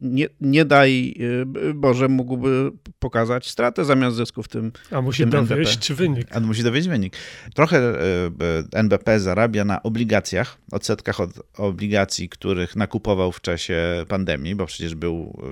[0.00, 5.30] nie, nie daj yy, Boże mógłby pokazać stratę zamiast zysku w tym A musi tym
[5.30, 5.94] dowieść NBP.
[5.94, 6.36] wynik.
[6.36, 7.16] A musi dowieść wynik.
[7.54, 7.80] Trochę
[8.72, 15.42] NBP zarabia na obligacjach, odsetkach od obligacji, których nakupował w czasie pandemii, bo przecież był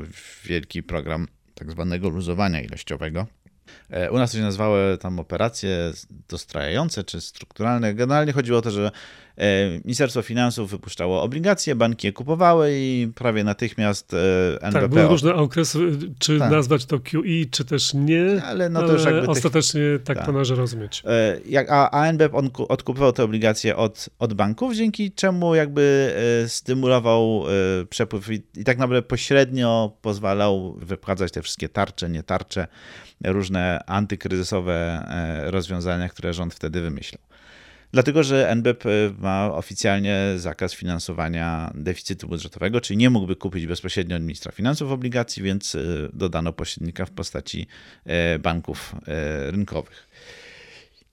[0.45, 3.27] wielki program tak zwanego luzowania ilościowego.
[3.91, 5.93] E, u nas to się nazywały tam operacje
[6.29, 7.95] dostrajające czy strukturalne.
[7.95, 8.91] Generalnie chodziło o to, że
[9.85, 14.17] Ministerstwo Finansów wypuszczało obligacje, banki je kupowały i prawie natychmiast
[14.61, 14.81] NBP...
[14.81, 15.79] Tak, były różne okresy,
[16.19, 16.51] czy tak.
[16.51, 20.03] nazwać to QE, czy też nie, ale, no to już jakby ostatecznie tych...
[20.03, 21.03] tak, tak to należy rozumieć.
[21.07, 26.15] E, jak, a, a NBP on, odkupował te obligacje od, od banków, dzięki czemu jakby
[26.49, 27.45] stymulował
[27.91, 32.67] przepływ i, i tak naprawdę pośrednio pozwalał wypłacać te wszystkie tarcze, nie tarcze,
[33.25, 34.75] różne antykryzysowe
[35.09, 37.21] e, rozwiązania, które rząd wtedy wymyślał.
[37.93, 44.23] Dlatego, że NBP ma oficjalnie zakaz finansowania deficytu budżetowego, czyli nie mógłby kupić bezpośrednio od
[44.23, 45.79] ministra finansów obligacji, więc e,
[46.13, 47.67] dodano pośrednika w postaci
[48.05, 48.95] e, banków
[49.51, 50.09] rynkowych.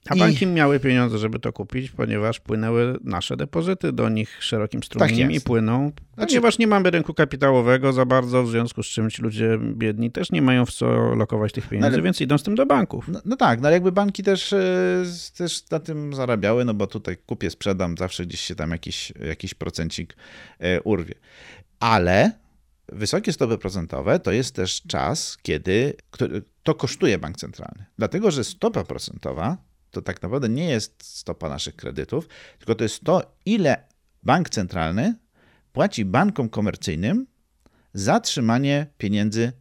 [0.09, 0.47] A banki I...
[0.47, 5.41] miały pieniądze, żeby to kupić, ponieważ płynęły nasze depozyty do nich szerokim strumieniem tak i
[5.41, 5.91] płyną.
[6.13, 6.27] Znaczy...
[6.27, 10.31] Ponieważ nie mamy rynku kapitałowego za bardzo, w związku z czym ci ludzie biedni też
[10.31, 12.03] nie mają w co lokować tych pieniędzy, no ale...
[12.03, 13.07] więc idą z tym do banków.
[13.07, 15.03] No, no, tak, no ale jakby banki też, e,
[15.37, 19.53] też na tym zarabiały, no bo tutaj kupię, sprzedam, zawsze gdzieś się tam jakiś, jakiś
[19.53, 20.15] procencik
[20.59, 21.15] e, urwie.
[21.79, 22.31] Ale
[22.89, 25.93] wysokie stopy procentowe to jest też czas, kiedy
[26.63, 27.85] to kosztuje bank centralny.
[27.97, 29.57] Dlatego, że stopa procentowa
[29.93, 32.27] to tak naprawdę nie jest stopa naszych kredytów,
[32.57, 33.83] tylko to jest to, ile
[34.23, 35.15] bank centralny
[35.73, 37.27] płaci bankom komercyjnym
[37.93, 39.51] za trzymanie pieniędzy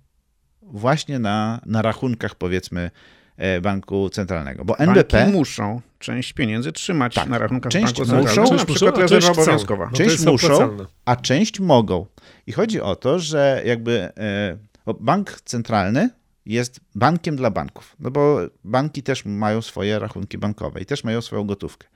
[0.63, 2.91] właśnie na, na rachunkach, powiedzmy,
[3.37, 4.65] e, banku centralnego.
[4.65, 8.65] Bo NBP Banki muszą część pieniędzy trzymać tak, na rachunkach część banku centralnego, muszą, na
[8.65, 9.85] przykład rezerwa obowiązkowa.
[9.85, 12.07] No część muszą, a część mogą.
[12.47, 14.57] I chodzi o to, że jakby e,
[15.01, 16.11] bank centralny
[16.47, 21.21] jest bankiem dla banków, no bo banki też mają swoje rachunki bankowe i też mają
[21.21, 21.89] swoją gotówkę.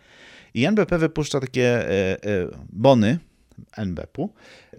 [0.55, 3.19] I NBP wypuszcza takie e, e, bony
[3.77, 4.35] NBP-u,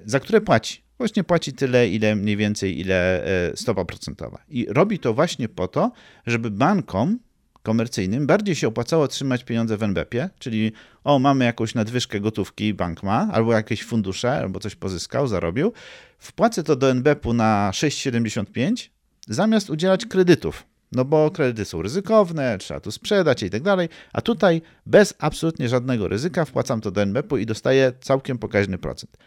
[0.05, 0.81] za które płaci.
[0.97, 4.43] Właśnie płaci tyle, ile mniej więcej, ile e, stopa procentowa.
[4.49, 5.91] I robi to właśnie po to,
[6.25, 7.19] żeby bankom
[7.63, 10.71] komercyjnym bardziej się opłacało trzymać pieniądze w NBP-ie, czyli
[11.03, 15.73] o, mamy jakąś nadwyżkę gotówki, bank ma, albo jakieś fundusze, albo coś pozyskał, zarobił,
[16.19, 18.89] wpłacę to do NBP-u na 6,75,
[19.27, 20.63] zamiast udzielać kredytów.
[20.91, 25.69] No bo kredyty są ryzykowne, trzeba to sprzedać i tak dalej, a tutaj bez absolutnie
[25.69, 29.17] żadnego ryzyka wpłacam to do NBP-u i dostaję całkiem pokaźny procent.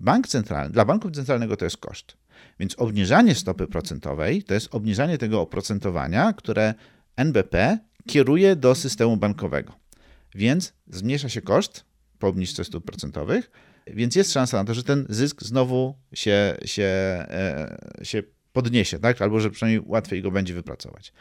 [0.00, 2.16] Bank centralny, dla banków centralnego to jest koszt.
[2.60, 6.74] Więc obniżanie stopy procentowej to jest obniżanie tego oprocentowania, które
[7.16, 9.72] NBP kieruje do systemu bankowego.
[10.34, 11.84] Więc zmniejsza się koszt
[12.18, 13.50] po obniżce stóp procentowych,
[13.86, 18.22] Więc jest szansa na to, że ten zysk znowu się, się, e, się
[18.56, 19.22] podniesie, tak?
[19.22, 21.12] albo że przynajmniej łatwiej go będzie wypracować.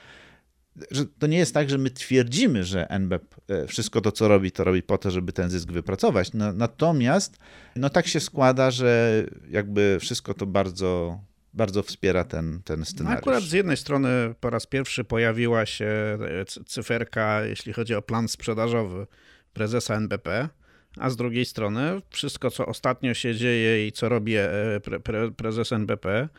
[0.91, 4.51] Że to nie jest tak, że my twierdzimy, że NBEP e, wszystko to, co robi,
[4.51, 6.33] to robi po to, żeby ten zysk wypracować.
[6.33, 7.37] No, natomiast
[7.75, 11.19] no tak się składa, że jakby wszystko to bardzo
[11.53, 13.19] bardzo wspiera ten, ten No scenariusz.
[13.19, 18.27] akurat z jednej strony po raz pierwszy pojawiła się e, cyferka, jeśli chodzi o plan
[18.27, 19.07] sprzedażowy
[19.53, 20.49] prezesa NBP,
[20.97, 24.49] a z drugiej strony wszystko, co ostatnio się dzieje i co robi e,
[24.83, 26.29] pre, pre, prezes NBP,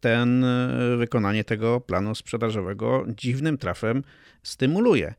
[0.00, 4.02] ten e, wykonanie tego planu sprzedażowego dziwnym trafem
[4.42, 5.14] stymuluje.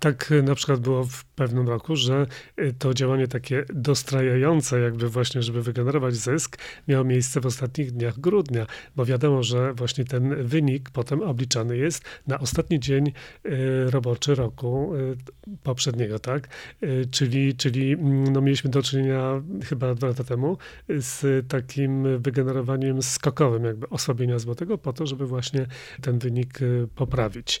[0.00, 2.26] Tak y, na przykład było w pewnym roku, że
[2.60, 8.20] y, to działanie takie dostrajające, jakby właśnie, żeby wygenerować zysk, miało miejsce w ostatnich dniach
[8.20, 13.12] grudnia, bo wiadomo, że właśnie ten wynik potem obliczany jest na ostatni dzień
[13.46, 14.92] y, roboczy roku
[15.62, 16.48] poprzedniego, tak?
[17.10, 23.64] Czyli, czyli mm, no, mieliśmy do czynienia chyba dwa lata temu z takim wygenerowaniem skokowym,
[23.64, 25.66] jakby osłabienia złotego, po to, żeby właśnie
[26.00, 26.58] ten wynik
[26.94, 27.60] poprawić.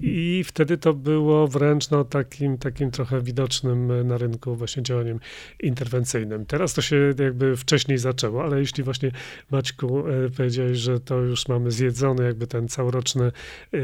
[0.00, 5.20] I wtedy to było wręcz no, takim, takim trochę widocznym na rynku właśnie działaniem
[5.60, 6.46] interwencyjnym.
[6.46, 9.10] Teraz to się jakby wcześniej zaczęło, ale jeśli właśnie
[9.50, 10.04] Maćku
[10.36, 13.32] powiedziałeś, że to już mamy zjedzony jakby ten całoroczny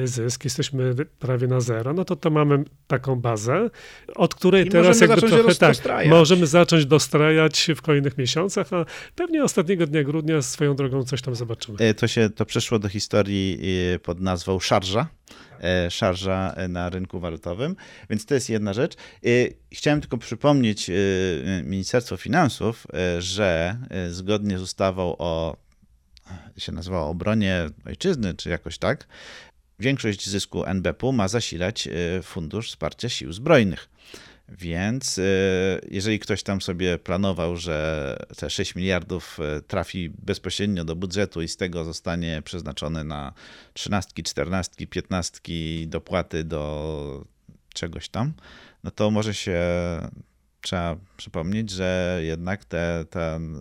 [0.05, 3.71] zysk, jesteśmy prawie na zero, no to to mamy taką bazę,
[4.15, 8.85] od której I teraz jakby trochę tak, możemy zacząć dostrajać w kolejnych miesiącach, a
[9.17, 11.95] pewnie ostatniego dnia grudnia swoją drogą coś tam zobaczymy.
[11.95, 13.59] To się to przeszło do historii
[14.03, 15.07] pod nazwą szarża
[15.91, 17.77] szarża na rynku walutowym.
[18.11, 18.95] Więc to jest jedna rzecz.
[19.73, 20.91] Chciałem tylko przypomnieć
[21.65, 22.87] Ministerstwo Finansów,
[23.19, 23.77] że
[24.11, 25.57] zgodnie z ustawą o
[26.59, 29.09] się nazywa obronie ojczyzny, czy jakoś tak,
[29.79, 31.89] większość zysku NBP-u ma zasilać
[32.23, 33.89] Fundusz Wsparcia Sił Zbrojnych.
[34.59, 35.21] Więc
[35.91, 41.57] jeżeli ktoś tam sobie planował, że te 6 miliardów trafi bezpośrednio do budżetu i z
[41.57, 43.33] tego zostanie przeznaczone na
[43.73, 47.25] trzynastki, czternastki, piętnastki, dopłaty do
[47.75, 48.33] czegoś tam,
[48.85, 49.61] no to może się
[50.61, 53.61] trzeba przypomnieć, że jednak te, ten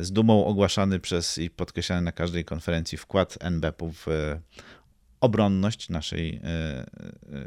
[0.00, 4.06] z dumą ogłaszany przez i podkreślany na każdej konferencji wkład NBP-u w
[5.24, 6.40] obronność naszej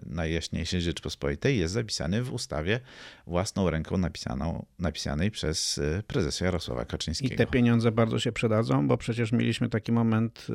[0.06, 2.80] najjaśniejszej Rzeczpospolitej jest zapisany w ustawie
[3.28, 7.34] własną ręką napisaną, napisanej przez prezesa Jarosława Kaczyńskiego.
[7.34, 10.48] I te pieniądze bardzo się przydadzą, bo przecież mieliśmy taki moment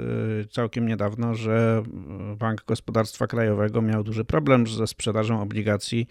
[0.51, 1.83] całkiem niedawno, że
[2.39, 6.07] Bank Gospodarstwa Krajowego miał duży problem ze sprzedażą obligacji,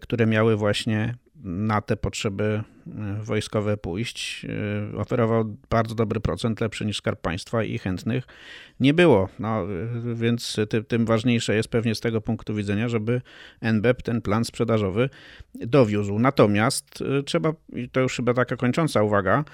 [0.00, 2.62] które miały właśnie na te potrzeby
[3.22, 4.46] wojskowe pójść.
[4.96, 8.24] Oferował bardzo dobry procent, lepszy niż Skarb Państwa i chętnych
[8.80, 9.28] nie było.
[9.38, 9.66] No,
[10.14, 13.20] więc ty, tym ważniejsze jest pewnie z tego punktu widzenia, żeby
[13.60, 15.08] NBEP ten plan sprzedażowy
[15.54, 16.18] dowiózł.
[16.18, 19.44] Natomiast trzeba, i to już chyba taka kończąca uwaga,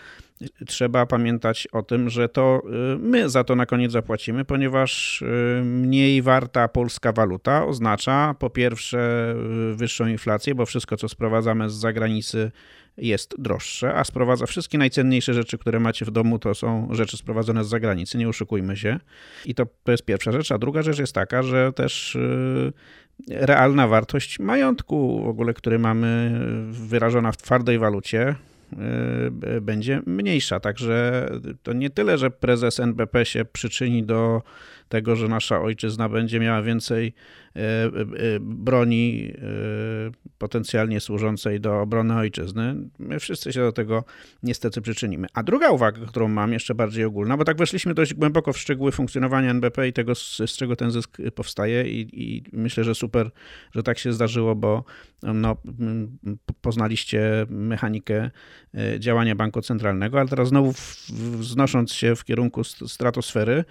[0.67, 2.63] trzeba pamiętać o tym, że to
[2.99, 5.25] my za to na koniec zapłacimy, ponieważ
[5.65, 9.35] mniej warta polska waluta oznacza po pierwsze
[9.75, 12.51] wyższą inflację, bo wszystko co sprowadzamy z zagranicy
[12.97, 17.65] jest droższe, a sprowadza wszystkie najcenniejsze rzeczy, które macie w domu, to są rzeczy sprowadzone
[17.65, 19.01] z zagranicy, nie oszukujmy się.
[19.47, 20.53] I to, to jest pierwsza rzecz.
[20.53, 22.19] A druga rzecz jest taka, że też
[23.29, 28.35] realna wartość majątku w ogóle, który mamy wyrażona w twardej walucie,
[29.63, 30.61] będzie mniejsza.
[30.61, 31.29] Także
[31.63, 34.43] to nie tyle, że prezes NBP się przyczyni do
[34.89, 37.15] tego, że nasza ojczyzna będzie miała więcej
[38.41, 39.33] broni
[40.39, 42.75] potencjalnie służącej do obrony ojczyzny.
[42.99, 44.05] My wszyscy się do tego
[44.43, 45.27] niestety przyczynimy.
[45.35, 48.93] A druga uwaga, którą mam, jeszcze bardziej ogólna, bo tak weszliśmy dość głęboko w szczegóły
[48.93, 53.31] funkcjonowania NBP i tego, z, z czego ten zysk powstaje i, i, myślę, że super,
[53.75, 54.85] że tak się zdarzyło, bo
[55.23, 55.57] no,
[56.61, 58.31] poznaliście mechanikę
[58.99, 60.73] działania banku centralnego, ale teraz znowu
[61.39, 63.65] wznosząc się w kierunku stratosfery,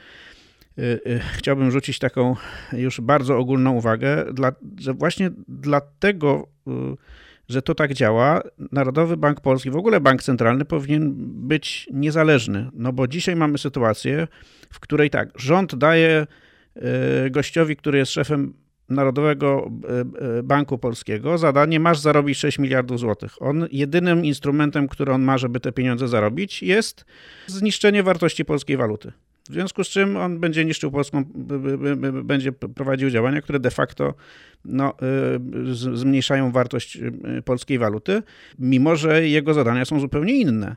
[1.34, 2.36] chciałbym rzucić taką
[2.74, 4.26] już bardzo ogólną uwagę,
[4.80, 6.48] że właśnie dlatego,
[7.50, 11.14] że to tak działa, Narodowy Bank Polski, w ogóle bank centralny powinien
[11.48, 12.70] być niezależny.
[12.74, 14.28] No bo dzisiaj mamy sytuację,
[14.70, 16.28] w której tak, rząd daje
[17.32, 18.54] gościowi, który jest szefem
[18.90, 19.72] Narodowego
[20.44, 23.42] Banku Polskiego zadanie, masz zarobić 6 miliardów złotych.
[23.42, 27.06] On jedynym instrumentem, który on ma, żeby te pieniądze zarobić, jest
[27.48, 29.12] zniszczenie wartości polskiej waluty.
[29.50, 31.24] W związku z czym on będzie niszczył polską,
[32.24, 34.14] będzie prowadził działania, które de facto
[34.66, 34.94] no,
[35.94, 37.00] zmniejszają wartość
[37.46, 38.24] polskiej waluty,
[38.60, 40.76] mimo że jego zadania są zupełnie inne.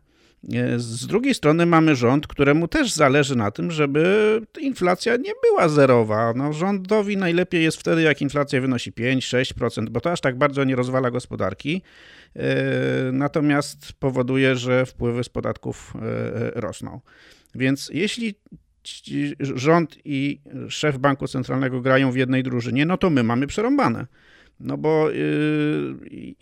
[0.77, 6.33] Z drugiej strony mamy rząd, któremu też zależy na tym, żeby inflacja nie była zerowa.
[6.37, 10.77] No, rządowi najlepiej jest wtedy, jak inflacja wynosi 5-6%, bo to aż tak bardzo nie
[10.77, 11.83] rozwala gospodarki,
[13.13, 15.95] natomiast powoduje, że wpływy z podatków
[16.55, 17.01] rosną.
[17.57, 18.35] Więc jeśli
[19.41, 24.07] rząd i szef banku centralnego grają w jednej drużynie, no to my mamy przerąbane.
[24.61, 26.35] No bo y,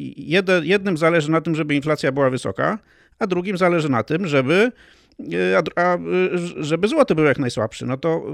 [0.65, 2.79] jednym zależy na tym, żeby inflacja była wysoka,
[3.19, 4.73] a drugim zależy na tym, żeby,
[5.21, 5.25] y,
[5.77, 7.87] a, y, żeby złoty był jak najsłabszy.
[7.87, 8.25] No to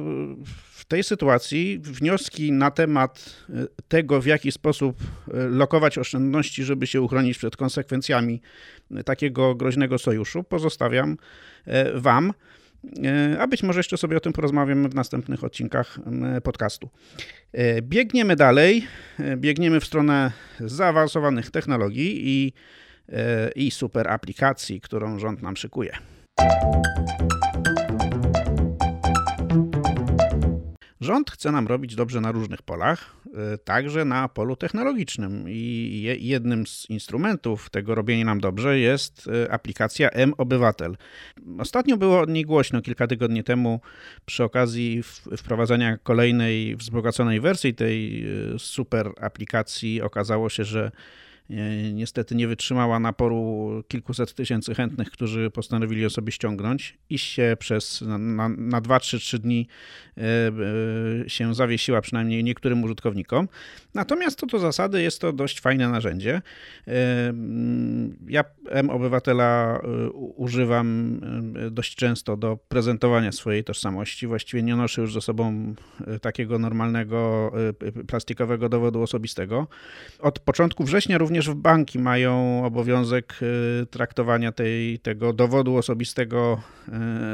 [0.72, 3.36] w tej sytuacji wnioski na temat
[3.88, 4.96] tego, w jaki sposób
[5.50, 8.40] lokować oszczędności, żeby się uchronić przed konsekwencjami
[9.04, 11.16] takiego groźnego sojuszu, pozostawiam
[11.94, 12.32] Wam.
[13.04, 15.98] E, a być może jeszcze sobie o tym porozmawiamy w następnych odcinkach
[16.42, 16.90] podcastu.
[17.52, 18.86] E, biegniemy dalej,
[19.18, 22.52] e, biegniemy w stronę zaawansowanych technologii i,
[23.56, 25.92] i super aplikacji, którą rząd nam szykuje.
[31.00, 33.16] Rząd chce nam robić dobrze na różnych polach,
[33.54, 35.44] y, także na polu technologicznym.
[35.48, 40.96] I jednym z instrumentów tego robienia nam dobrze jest y, aplikacja M-Obywatel.
[41.58, 43.80] Ostatnio było od niej głośno kilka tygodni temu
[44.26, 45.02] przy okazji
[45.36, 48.24] wprowadzania kolejnej wzbogaconej wersji tej
[48.54, 50.02] y, super aplikacji.
[50.02, 50.90] Okazało się, że
[51.92, 56.98] niestety nie wytrzymała naporu kilkuset tysięcy chętnych, którzy postanowili ją sobie ściągnąć.
[57.10, 59.68] Iść się przez na, na 2-3 dni
[60.16, 63.48] e, e, się zawiesiła przynajmniej niektórym użytkownikom.
[63.94, 66.42] Natomiast to do zasady jest to dość fajne narzędzie.
[66.88, 66.92] E,
[68.28, 69.80] ja M-Obywatela
[70.36, 71.20] używam
[71.70, 74.26] dość często do prezentowania swojej tożsamości.
[74.26, 75.74] Właściwie nie noszę już ze sobą
[76.20, 77.52] takiego normalnego
[78.06, 79.66] plastikowego dowodu osobistego.
[80.18, 83.38] Od początku września również również banki mają obowiązek
[83.82, 86.60] y, traktowania tej, tego dowodu osobistego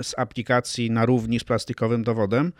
[0.00, 2.52] y, z aplikacji na równi z plastikowym dowodem,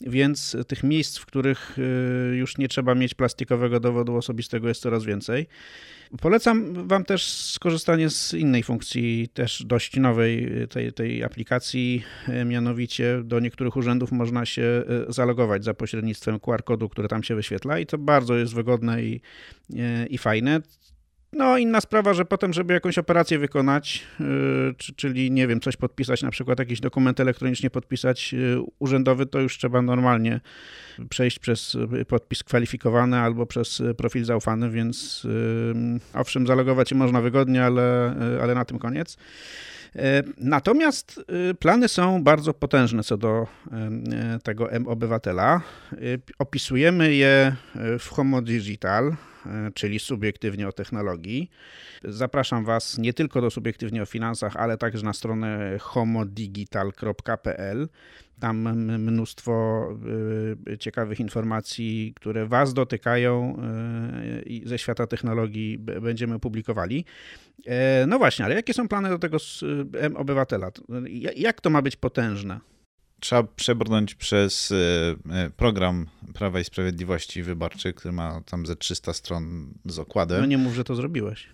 [0.00, 5.04] więc tych miejsc, w których y, już nie trzeba mieć plastikowego dowodu osobistego jest coraz
[5.04, 5.46] więcej.
[6.20, 12.04] Polecam Wam też skorzystanie z innej funkcji, też dość nowej tej, tej aplikacji.
[12.46, 17.86] Mianowicie do niektórych urzędów można się zalogować za pośrednictwem QR-kodu, który tam się wyświetla, i
[17.86, 19.20] to bardzo jest wygodne i,
[20.10, 20.60] i fajne.
[21.36, 26.22] No, inna sprawa, że potem, żeby jakąś operację wykonać, yy, czyli nie wiem, coś podpisać,
[26.22, 30.40] na przykład jakiś dokument elektronicznie podpisać yy, urzędowy, to już trzeba normalnie
[31.08, 31.76] przejść przez
[32.08, 35.26] podpis kwalifikowany albo przez profil zaufany, więc
[36.14, 39.16] owszem, zalogować się można wygodnie, ale, ale na tym koniec.
[40.36, 41.24] Natomiast
[41.58, 43.46] plany są bardzo potężne co do
[44.42, 45.60] tego M-Obywatela.
[46.38, 47.56] Opisujemy je
[47.98, 49.16] w Homo Digital,
[49.74, 51.50] czyli subiektywnie o technologii.
[52.04, 57.88] Zapraszam Was nie tylko do subiektywnie o finansach, ale także na stronę homodigital.pl.
[58.40, 58.56] Tam
[58.98, 59.86] mnóstwo
[60.72, 63.56] e, ciekawych informacji, które Was dotykają
[64.64, 67.04] e, ze świata technologii będziemy publikowali.
[68.06, 69.36] No właśnie, ale jakie są plany do tego
[70.14, 70.70] obywatela?
[71.36, 72.60] Jak to ma być potężne?
[73.24, 74.76] Trzeba przebrnąć przez e,
[75.34, 80.40] e, program Prawa i Sprawiedliwości Wyborczy, który ma tam ze 300 stron z okładem.
[80.40, 81.48] No nie mów, że to zrobiłeś.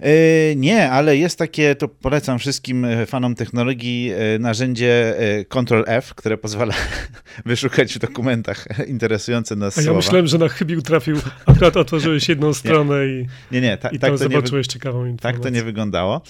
[0.00, 5.14] E, nie, ale jest takie, to polecam wszystkim fanom technologii, narzędzie
[5.48, 6.74] Ctrl-F, które pozwala
[7.46, 9.98] wyszukać w dokumentach interesujące nas A ja słowa.
[9.98, 11.16] myślałem, że na chybił trafił,
[11.46, 15.06] akurat otworzyłeś jedną stronę i, nie, nie, ta, i tak tam to zobaczyłeś nie, ciekawą
[15.06, 15.32] informację.
[15.32, 16.20] Tak to nie wyglądało.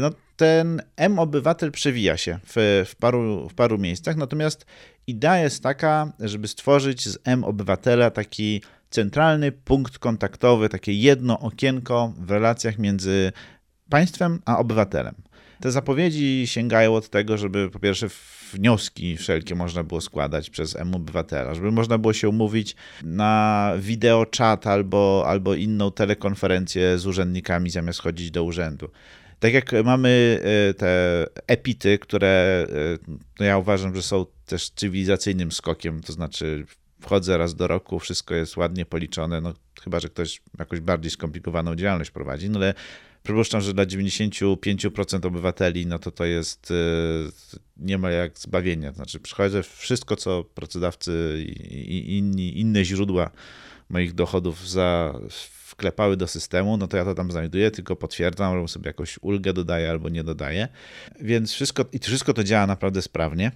[0.00, 0.10] No
[0.42, 4.66] ten M-Obywatel przewija się w, w, paru, w paru miejscach, natomiast
[5.06, 12.30] idea jest taka, żeby stworzyć z M-Obywatela taki centralny punkt kontaktowy, takie jedno okienko w
[12.30, 13.32] relacjach między
[13.90, 15.14] państwem a obywatelem.
[15.60, 18.06] Te zapowiedzi sięgają od tego, żeby po pierwsze
[18.52, 25.24] wnioski wszelkie można było składać przez M-Obywatela, żeby można było się umówić na wideoczat albo,
[25.26, 28.88] albo inną telekonferencję z urzędnikami zamiast chodzić do urzędu.
[29.42, 30.40] Tak jak mamy
[30.70, 36.66] e, te epity, które e, no ja uważam, że są też cywilizacyjnym skokiem, to znaczy
[37.00, 41.74] wchodzę raz do roku, wszystko jest ładnie policzone, no chyba, że ktoś jakoś bardziej skomplikowaną
[41.76, 42.74] działalność prowadzi, no ale
[43.22, 46.74] przypuszczam, że dla 95% obywateli, no to to jest e,
[47.76, 48.92] nie ma jak zbawienia.
[48.92, 53.30] Znaczy przychodzę wszystko, co pracodawcy i inni, inne źródła
[53.92, 55.14] moich dochodów za
[55.72, 59.52] wklepały do systemu, no to ja to tam znajduję, tylko potwierdzam, albo sobie jakąś ulgę
[59.52, 60.68] dodaję albo nie dodaję.
[61.20, 63.52] Więc wszystko, i wszystko to działa naprawdę sprawnie.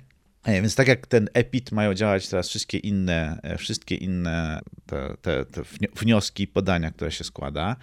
[0.47, 5.17] E, więc tak jak ten EPIT mają działać teraz wszystkie inne, e, wszystkie inne te,
[5.23, 5.63] te, te
[5.97, 7.77] wnioski, podania, które się składa,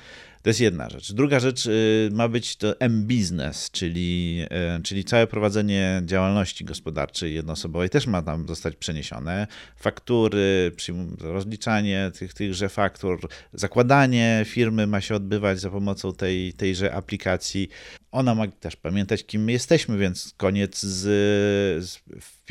[0.43, 1.14] To jest jedna rzecz.
[1.14, 4.41] Druga rzecz y, ma być to M-Business, czyli,
[4.80, 9.47] y, czyli całe prowadzenie działalności gospodarczej jednoosobowej też ma tam zostać przeniesione.
[9.76, 10.72] Faktury,
[11.20, 17.70] rozliczanie tych, tychże faktur, zakładanie firmy ma się odbywać za pomocą tej, tejże aplikacji.
[18.11, 21.99] Ona ma też pamiętać, kim my jesteśmy, więc koniec z, z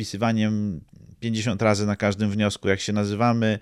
[0.02, 0.80] wpisywaniem
[1.20, 3.58] 50 razy na każdym wniosku, jak się nazywamy,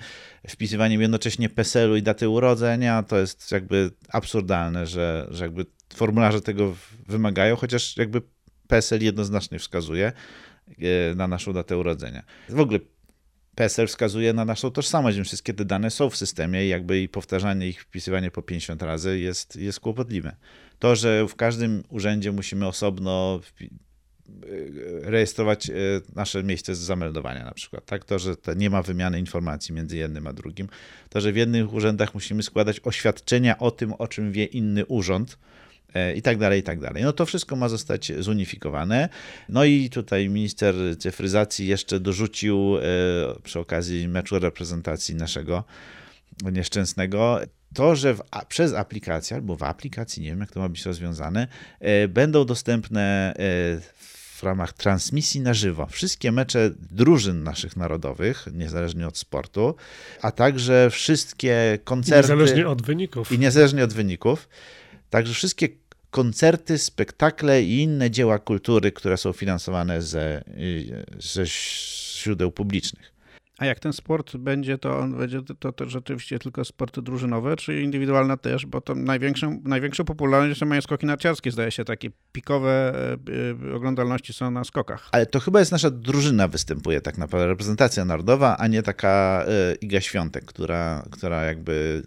[0.49, 6.77] wpisywaniem jednocześnie PESEL-u i daty urodzenia, to jest jakby absurdalne, że, że jakby formularze tego
[7.09, 8.23] wymagają, chociaż jakby
[8.69, 10.13] PESEL jednoznacznie wskazuje
[10.69, 12.23] e, na naszą datę urodzenia.
[12.49, 12.79] W ogóle
[13.55, 17.09] PESEL wskazuje na naszą tożsamość, więc wszystkie te dane są w systemie i jakby i
[17.09, 20.37] powtarzanie ich, wpisywanie po 50 razy jest, jest kłopotliwe.
[20.79, 23.41] To, że w każdym urzędzie musimy osobno
[25.03, 25.73] rejestrować e,
[26.15, 27.87] nasze miejsce zameldowania na przykład.
[27.87, 28.05] Tak?
[28.05, 30.69] To, że to nie ma wymiany informacji między jednym a drugim.
[31.09, 35.39] To, że w jednych urzędach musimy składać oświadczenia o tym, o czym wie inny urząd
[35.95, 37.03] e, i tak dalej, i tak dalej.
[37.03, 39.09] No to wszystko ma zostać zunifikowane.
[39.49, 42.81] No i tutaj minister cyfryzacji jeszcze dorzucił e,
[43.43, 45.65] przy okazji meczu reprezentacji naszego
[46.53, 47.41] nieszczęsnego
[47.75, 51.49] to, że w, przez aplikację albo w aplikacji, nie wiem jak to ma być rozwiązane,
[52.09, 53.35] będą dostępne
[54.41, 59.75] w ramach transmisji na żywo wszystkie mecze drużyn naszych narodowych, niezależnie od sportu,
[60.23, 62.33] a także wszystkie koncerty.
[62.33, 63.33] I niezależnie od wyników.
[63.33, 64.49] I niezależnie od wyników.
[65.11, 65.69] Także wszystkie
[66.11, 70.45] koncerty, spektakle i inne dzieła kultury, które są finansowane ze,
[71.19, 73.20] ze źródeł publicznych.
[73.61, 77.83] A jak ten sport będzie, to on będzie to, to rzeczywiście tylko sporty drużynowe, czy
[77.83, 82.95] indywidualne też, bo to największą, największą popularność mają skoki narciarskie, zdaje się, takie pikowe
[83.69, 85.09] y, oglądalności są na skokach.
[85.13, 89.75] Ale to chyba jest nasza drużyna występuje tak naprawdę, reprezentacja narodowa, a nie taka y,
[89.75, 92.03] Iga Świątek, która, która jakby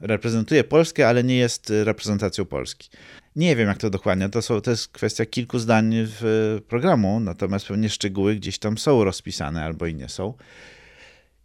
[0.00, 2.90] reprezentuje Polskę, ale nie jest reprezentacją Polski.
[3.36, 4.28] Nie wiem, jak to dokładnie.
[4.28, 9.04] To, są, to jest kwestia kilku zdań w programu, natomiast pewnie szczegóły gdzieś tam są
[9.04, 10.34] rozpisane albo i nie są.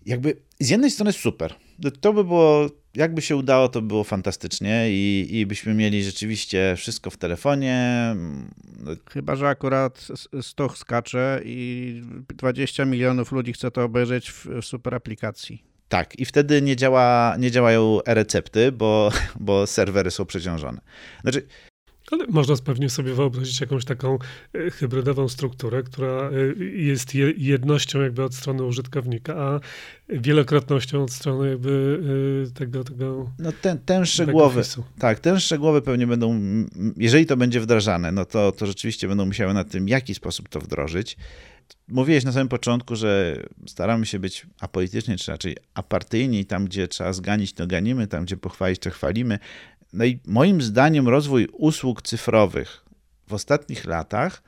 [0.05, 1.55] Jakby z jednej strony super.
[2.01, 6.73] To by było, jakby się udało, to by było fantastycznie i, i byśmy mieli rzeczywiście
[6.77, 8.15] wszystko w telefonie.
[9.11, 10.07] Chyba, że akurat
[10.41, 15.63] stoch skacze i 20 milionów ludzi chce to obejrzeć w, w super aplikacji.
[15.89, 20.81] Tak, i wtedy nie, działa, nie działają e-recepty, bo, bo serwery są przeciążone.
[21.21, 21.47] Znaczy,
[22.11, 24.17] ale można pewnie sobie wyobrazić jakąś taką
[24.53, 29.59] e, hybrydową strukturę, która e, jest jednością jakby od strony użytkownika, a
[30.09, 32.01] wielokrotnością od strony jakby
[32.47, 34.61] e, tego, tego No ten, ten szczegółowy,
[34.99, 36.39] tak, ten szczegółowy pewnie będą,
[36.97, 40.49] jeżeli to będzie wdrażane, no to, to rzeczywiście będą musiały nad tym, w jaki sposób
[40.49, 41.17] to wdrożyć.
[41.87, 47.13] Mówiłeś na samym początku, że staramy się być apolityczni, czy raczej apartyjni, tam gdzie trzeba
[47.13, 49.39] zganić, to ganimy, tam gdzie pochwalić, to chwalimy.
[49.93, 52.85] No i moim zdaniem rozwój usług cyfrowych
[53.27, 54.43] w ostatnich latach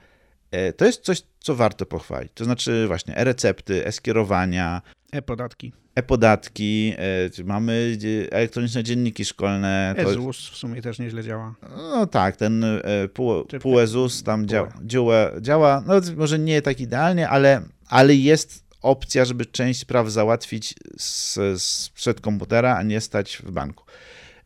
[0.52, 2.32] e, to jest coś, co warto pochwalić.
[2.34, 4.82] To znaczy właśnie e-recepty, e-skierowania,
[5.12, 5.74] e-podatki.
[5.96, 6.94] E-podatki,
[7.40, 7.98] e, mamy
[8.32, 9.94] elektroniczne dzienniki szkolne.
[9.98, 11.56] EZUS w sumie też nieźle działa.
[11.78, 12.82] No tak, ten e,
[13.14, 18.64] pół, pół EZUS tam działa, działa, działa, no może nie tak idealnie, ale, ale jest
[18.82, 23.86] opcja, żeby część spraw załatwić z, z przed komputera, a nie stać w banku.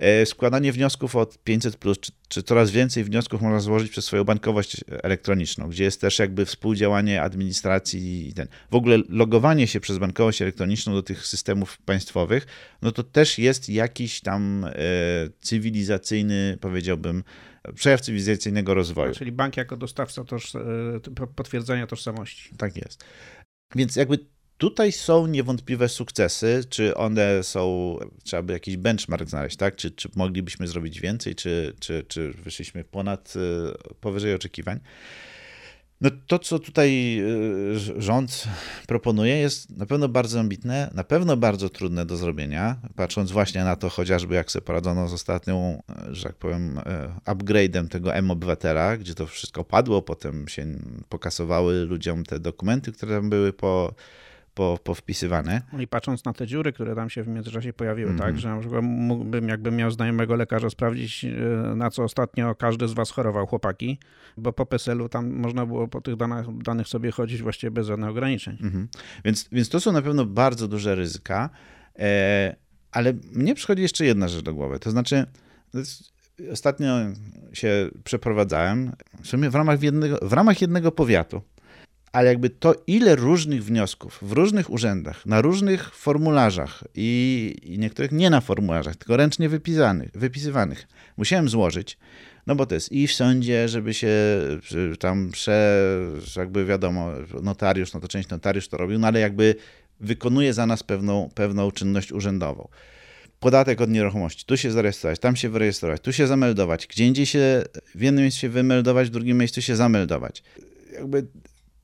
[0.03, 4.23] E, składanie wniosków od 500, plus, czy, czy, coraz więcej wniosków można złożyć przez swoją
[4.23, 8.47] bankowość elektroniczną, gdzie jest też jakby współdziałanie administracji i ten.
[8.71, 12.47] W ogóle logowanie się przez bankowość elektroniczną do tych systemów państwowych,
[12.81, 14.73] no to też jest jakiś tam e,
[15.39, 17.23] cywilizacyjny, powiedziałbym,
[17.75, 19.13] przejaw cywilizacyjnego rozwoju.
[19.13, 20.61] Czyli bank jako dostawca toż, e,
[21.35, 22.49] potwierdzenia tożsamości.
[22.57, 23.03] Tak jest.
[23.75, 24.19] Więc jakby
[24.57, 26.63] Tutaj są niewątpliwe sukcesy.
[26.69, 29.75] Czy one są, trzeba by jakiś benchmark znaleźć, tak?
[29.75, 34.79] Czy, czy moglibyśmy zrobić więcej, czy, czy, czy wyszliśmy ponad, y, powyżej oczekiwań?
[36.01, 38.43] No to, co tutaj y, rząd
[38.87, 43.75] proponuje, jest na pewno bardzo ambitne, na pewno bardzo trudne do zrobienia, patrząc właśnie na
[43.75, 45.81] to chociażby, jak sobie poradzono z ostatnią,
[46.11, 46.79] y, że tak powiem,
[47.25, 50.65] upgrade'em tego M-Obywatela, gdzie to wszystko padło, potem się
[51.09, 53.93] pokasowały ludziom te dokumenty, które tam były po
[54.53, 55.61] po, powpisywane.
[55.73, 58.49] No I patrząc na te dziury, które tam się w międzyczasie pojawiły, mm tak, że
[58.49, 61.29] na przykład mógłbym, jakbym miał znajomego lekarza, sprawdzić, e,
[61.75, 63.99] na co ostatnio każdy z was chorował, chłopaki,
[64.37, 68.09] bo po PESEL-u tam można było po tych danych, danych sobie chodzić właściwie bez żadnych
[68.09, 68.57] ograniczeń.
[68.61, 68.87] Mm.
[69.25, 71.49] Więc, więc to są na pewno bardzo duże ryzyka,
[71.99, 72.55] e,
[72.91, 75.25] ale mnie przychodzi jeszcze jedna rzecz do głowy, to znaczy
[76.51, 76.95] ostatnio
[77.53, 78.91] się przeprowadzałem
[79.21, 81.41] w sumie w ramach jednego, w ramach jednego powiatu
[82.13, 88.11] ale jakby to, ile różnych wniosków w różnych urzędach, na różnych formularzach i, i niektórych
[88.11, 90.87] nie na formularzach, tylko ręcznie wypisanych, wypisywanych,
[91.17, 91.97] musiałem złożyć,
[92.47, 94.11] no bo to jest i w sądzie, żeby się
[94.99, 95.85] tam prze,
[96.35, 97.11] jakby wiadomo,
[97.43, 99.55] notariusz, no to część notariusz to robił, no ale jakby
[99.99, 102.67] wykonuje za nas pewną, pewną czynność urzędową.
[103.39, 107.63] Podatek od nieruchomości, tu się zarejestrować, tam się wyrejestrować, tu się zameldować, gdzie indziej się
[107.95, 110.43] w jednym miejscu się wymeldować, w drugim miejscu się zameldować.
[110.93, 111.27] Jakby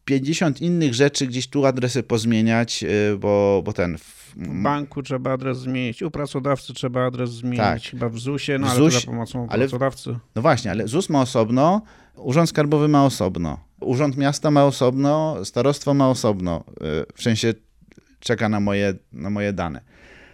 [0.09, 3.97] 50 innych rzeczy, gdzieś tu adresy pozmieniać, y, bo, bo ten.
[3.97, 7.81] W banku trzeba adres zmienić, u pracodawcy trzeba adres zmienić, tak.
[7.81, 10.15] chyba w ZUS-ie, no ale ZUS, za pomocą ale, pracodawcy.
[10.35, 11.81] No właśnie, ale ZUS ma osobno,
[12.15, 16.73] Urząd Skarbowy ma osobno, Urząd Miasta ma osobno, Starostwo ma osobno, y,
[17.15, 17.53] w sensie
[18.19, 19.81] czeka na moje, na moje dane.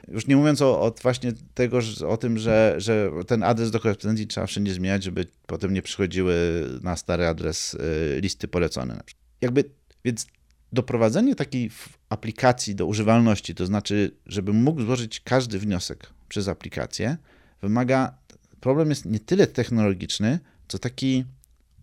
[0.07, 4.27] Już nie mówiąc o, o, właśnie tego, o tym, że, że ten adres do korespondencji
[4.27, 6.35] trzeba wszędzie zmieniać, żeby potem nie przychodziły
[6.81, 9.01] na stary adres y, listy polecone.
[9.45, 9.63] Jakby,
[10.05, 10.27] więc
[10.71, 11.71] doprowadzenie takiej
[12.09, 17.17] aplikacji do używalności, to znaczy, żeby mógł złożyć każdy wniosek przez aplikację,
[17.61, 18.17] wymaga,
[18.59, 21.25] problem jest nie tyle technologiczny, co taki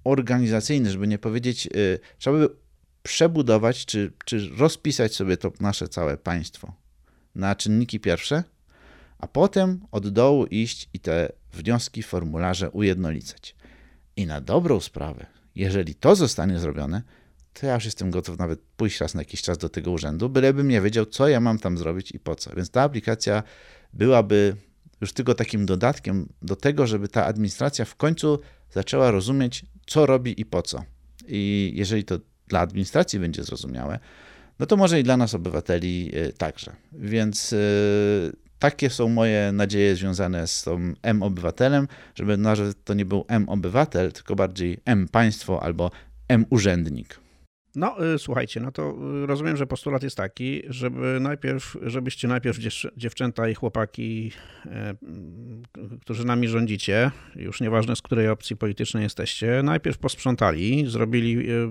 [0.05, 2.49] organizacyjny, żeby nie powiedzieć, y, trzeba by
[3.03, 6.75] przebudować, czy, czy rozpisać sobie to nasze całe państwo
[7.35, 8.45] na czynniki pierwsze,
[9.19, 13.57] a potem od dołu iść i te wnioski, formularze ujednolicać.
[14.17, 17.03] I na dobrą sprawę, jeżeli to zostanie zrobione,
[17.53, 20.69] to ja już jestem gotów nawet pójść raz na jakiś czas do tego urzędu, bylebym
[20.69, 22.51] nie wiedział, co ja mam tam zrobić i po co.
[22.57, 23.43] Więc ta aplikacja
[23.93, 24.57] byłaby
[25.01, 28.39] już tylko takim dodatkiem do tego, żeby ta administracja w końcu
[28.71, 30.85] zaczęła rozumieć, co robi i po co.
[31.29, 33.99] I jeżeli to dla administracji będzie zrozumiałe,
[34.59, 36.73] no to może i dla nas, obywateli, y, także.
[36.93, 43.25] Więc y, takie są moje nadzieje związane z tą M-obywatelem, żeby nawet to nie był
[43.29, 45.91] M-obywatel, tylko bardziej M-państwo albo
[46.29, 47.22] M-urzędnik.
[47.77, 52.59] No, y, słuchajcie, no to y, rozumiem, że postulat jest taki, żeby najpierw, żebyście najpierw
[52.97, 54.33] dziewczęta i chłopaki,
[54.67, 54.95] e,
[56.01, 61.71] którzy nami rządzicie, już nieważne z której opcji politycznej jesteście, najpierw posprzątali, zrobili y,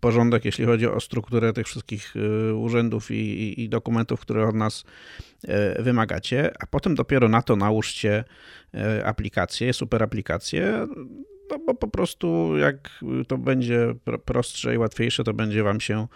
[0.00, 2.14] porządek, jeśli chodzi o strukturę tych wszystkich
[2.54, 4.84] urzędów i, i dokumentów, które od nas
[5.44, 8.24] e, wymagacie, a potem dopiero na to nałóżcie
[8.74, 10.86] e, aplikację, super aplikację,
[11.50, 13.94] no bo po prostu jak to będzie
[14.24, 16.06] prostsze i łatwiejsze, to będzie wam się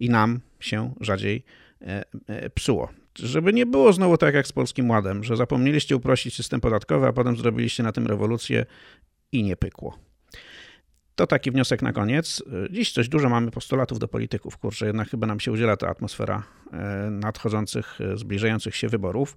[0.00, 1.44] i nam się rzadziej
[1.80, 2.88] e, e, psuło.
[3.18, 7.12] Żeby nie było znowu tak jak z Polskim Ładem, że zapomnieliście uprościć system podatkowy, a
[7.12, 8.66] potem zrobiliście na tym rewolucję
[9.32, 9.98] i nie pykło.
[11.16, 12.42] To taki wniosek na koniec.
[12.70, 16.42] Dziś coś dużo mamy postulatów do polityków, kurczę, jednak chyba nam się udziela ta atmosfera
[16.72, 19.36] e, nadchodzących, e, zbliżających się wyborów.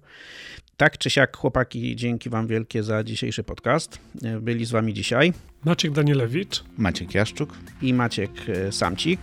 [0.76, 3.98] Tak czy siak, chłopaki, dzięki wam wielkie za dzisiejszy podcast.
[4.24, 5.32] E, byli z wami dzisiaj
[5.64, 8.30] Maciek Danielewicz, Maciek Jaszczuk i Maciek
[8.70, 9.20] Samcik.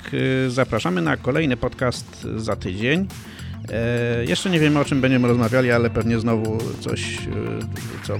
[0.48, 3.08] Zapraszamy na kolejny podcast za tydzień.
[4.28, 7.18] Jeszcze nie wiemy o czym będziemy rozmawiali, ale pewnie znowu coś,
[8.04, 8.18] co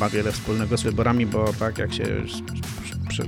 [0.00, 2.04] ma wiele wspólnego z wyborami, bo tak jak się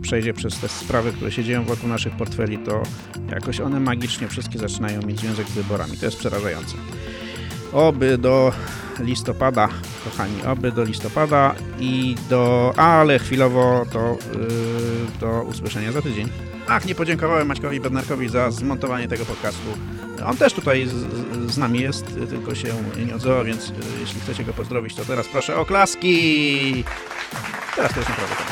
[0.02, 2.82] przejdzie przez te sprawy, które się dzieją wokół naszych portfeli, to
[3.30, 5.96] jakoś one magicznie wszystkie zaczynają mieć związek z wyborami.
[5.96, 6.76] To jest przerażające.
[7.72, 8.52] Oby do
[9.00, 9.68] listopada,
[10.04, 12.72] kochani, oby do listopada i do...
[12.76, 16.28] ale chwilowo to yy, do usłyszenia za tydzień.
[16.68, 19.68] Ach, nie podziękowałem Maćkowi Bednarkowi za zmontowanie tego podcastu.
[20.26, 20.94] On też tutaj z,
[21.52, 22.68] z nami jest, tylko się
[23.06, 26.84] nie odzywa, więc y, jeśli chcecie go pozdrowić, to teraz proszę o klaski!
[27.76, 28.50] Teraz to jest naprawdę koniec.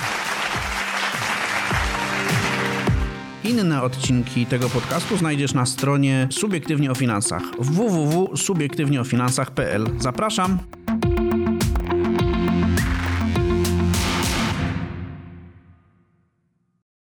[3.45, 9.87] Inne odcinki tego podcastu znajdziesz na stronie Subiektywnie o Finansach www.subiektywnieofinansach.pl.
[9.99, 10.59] Zapraszam!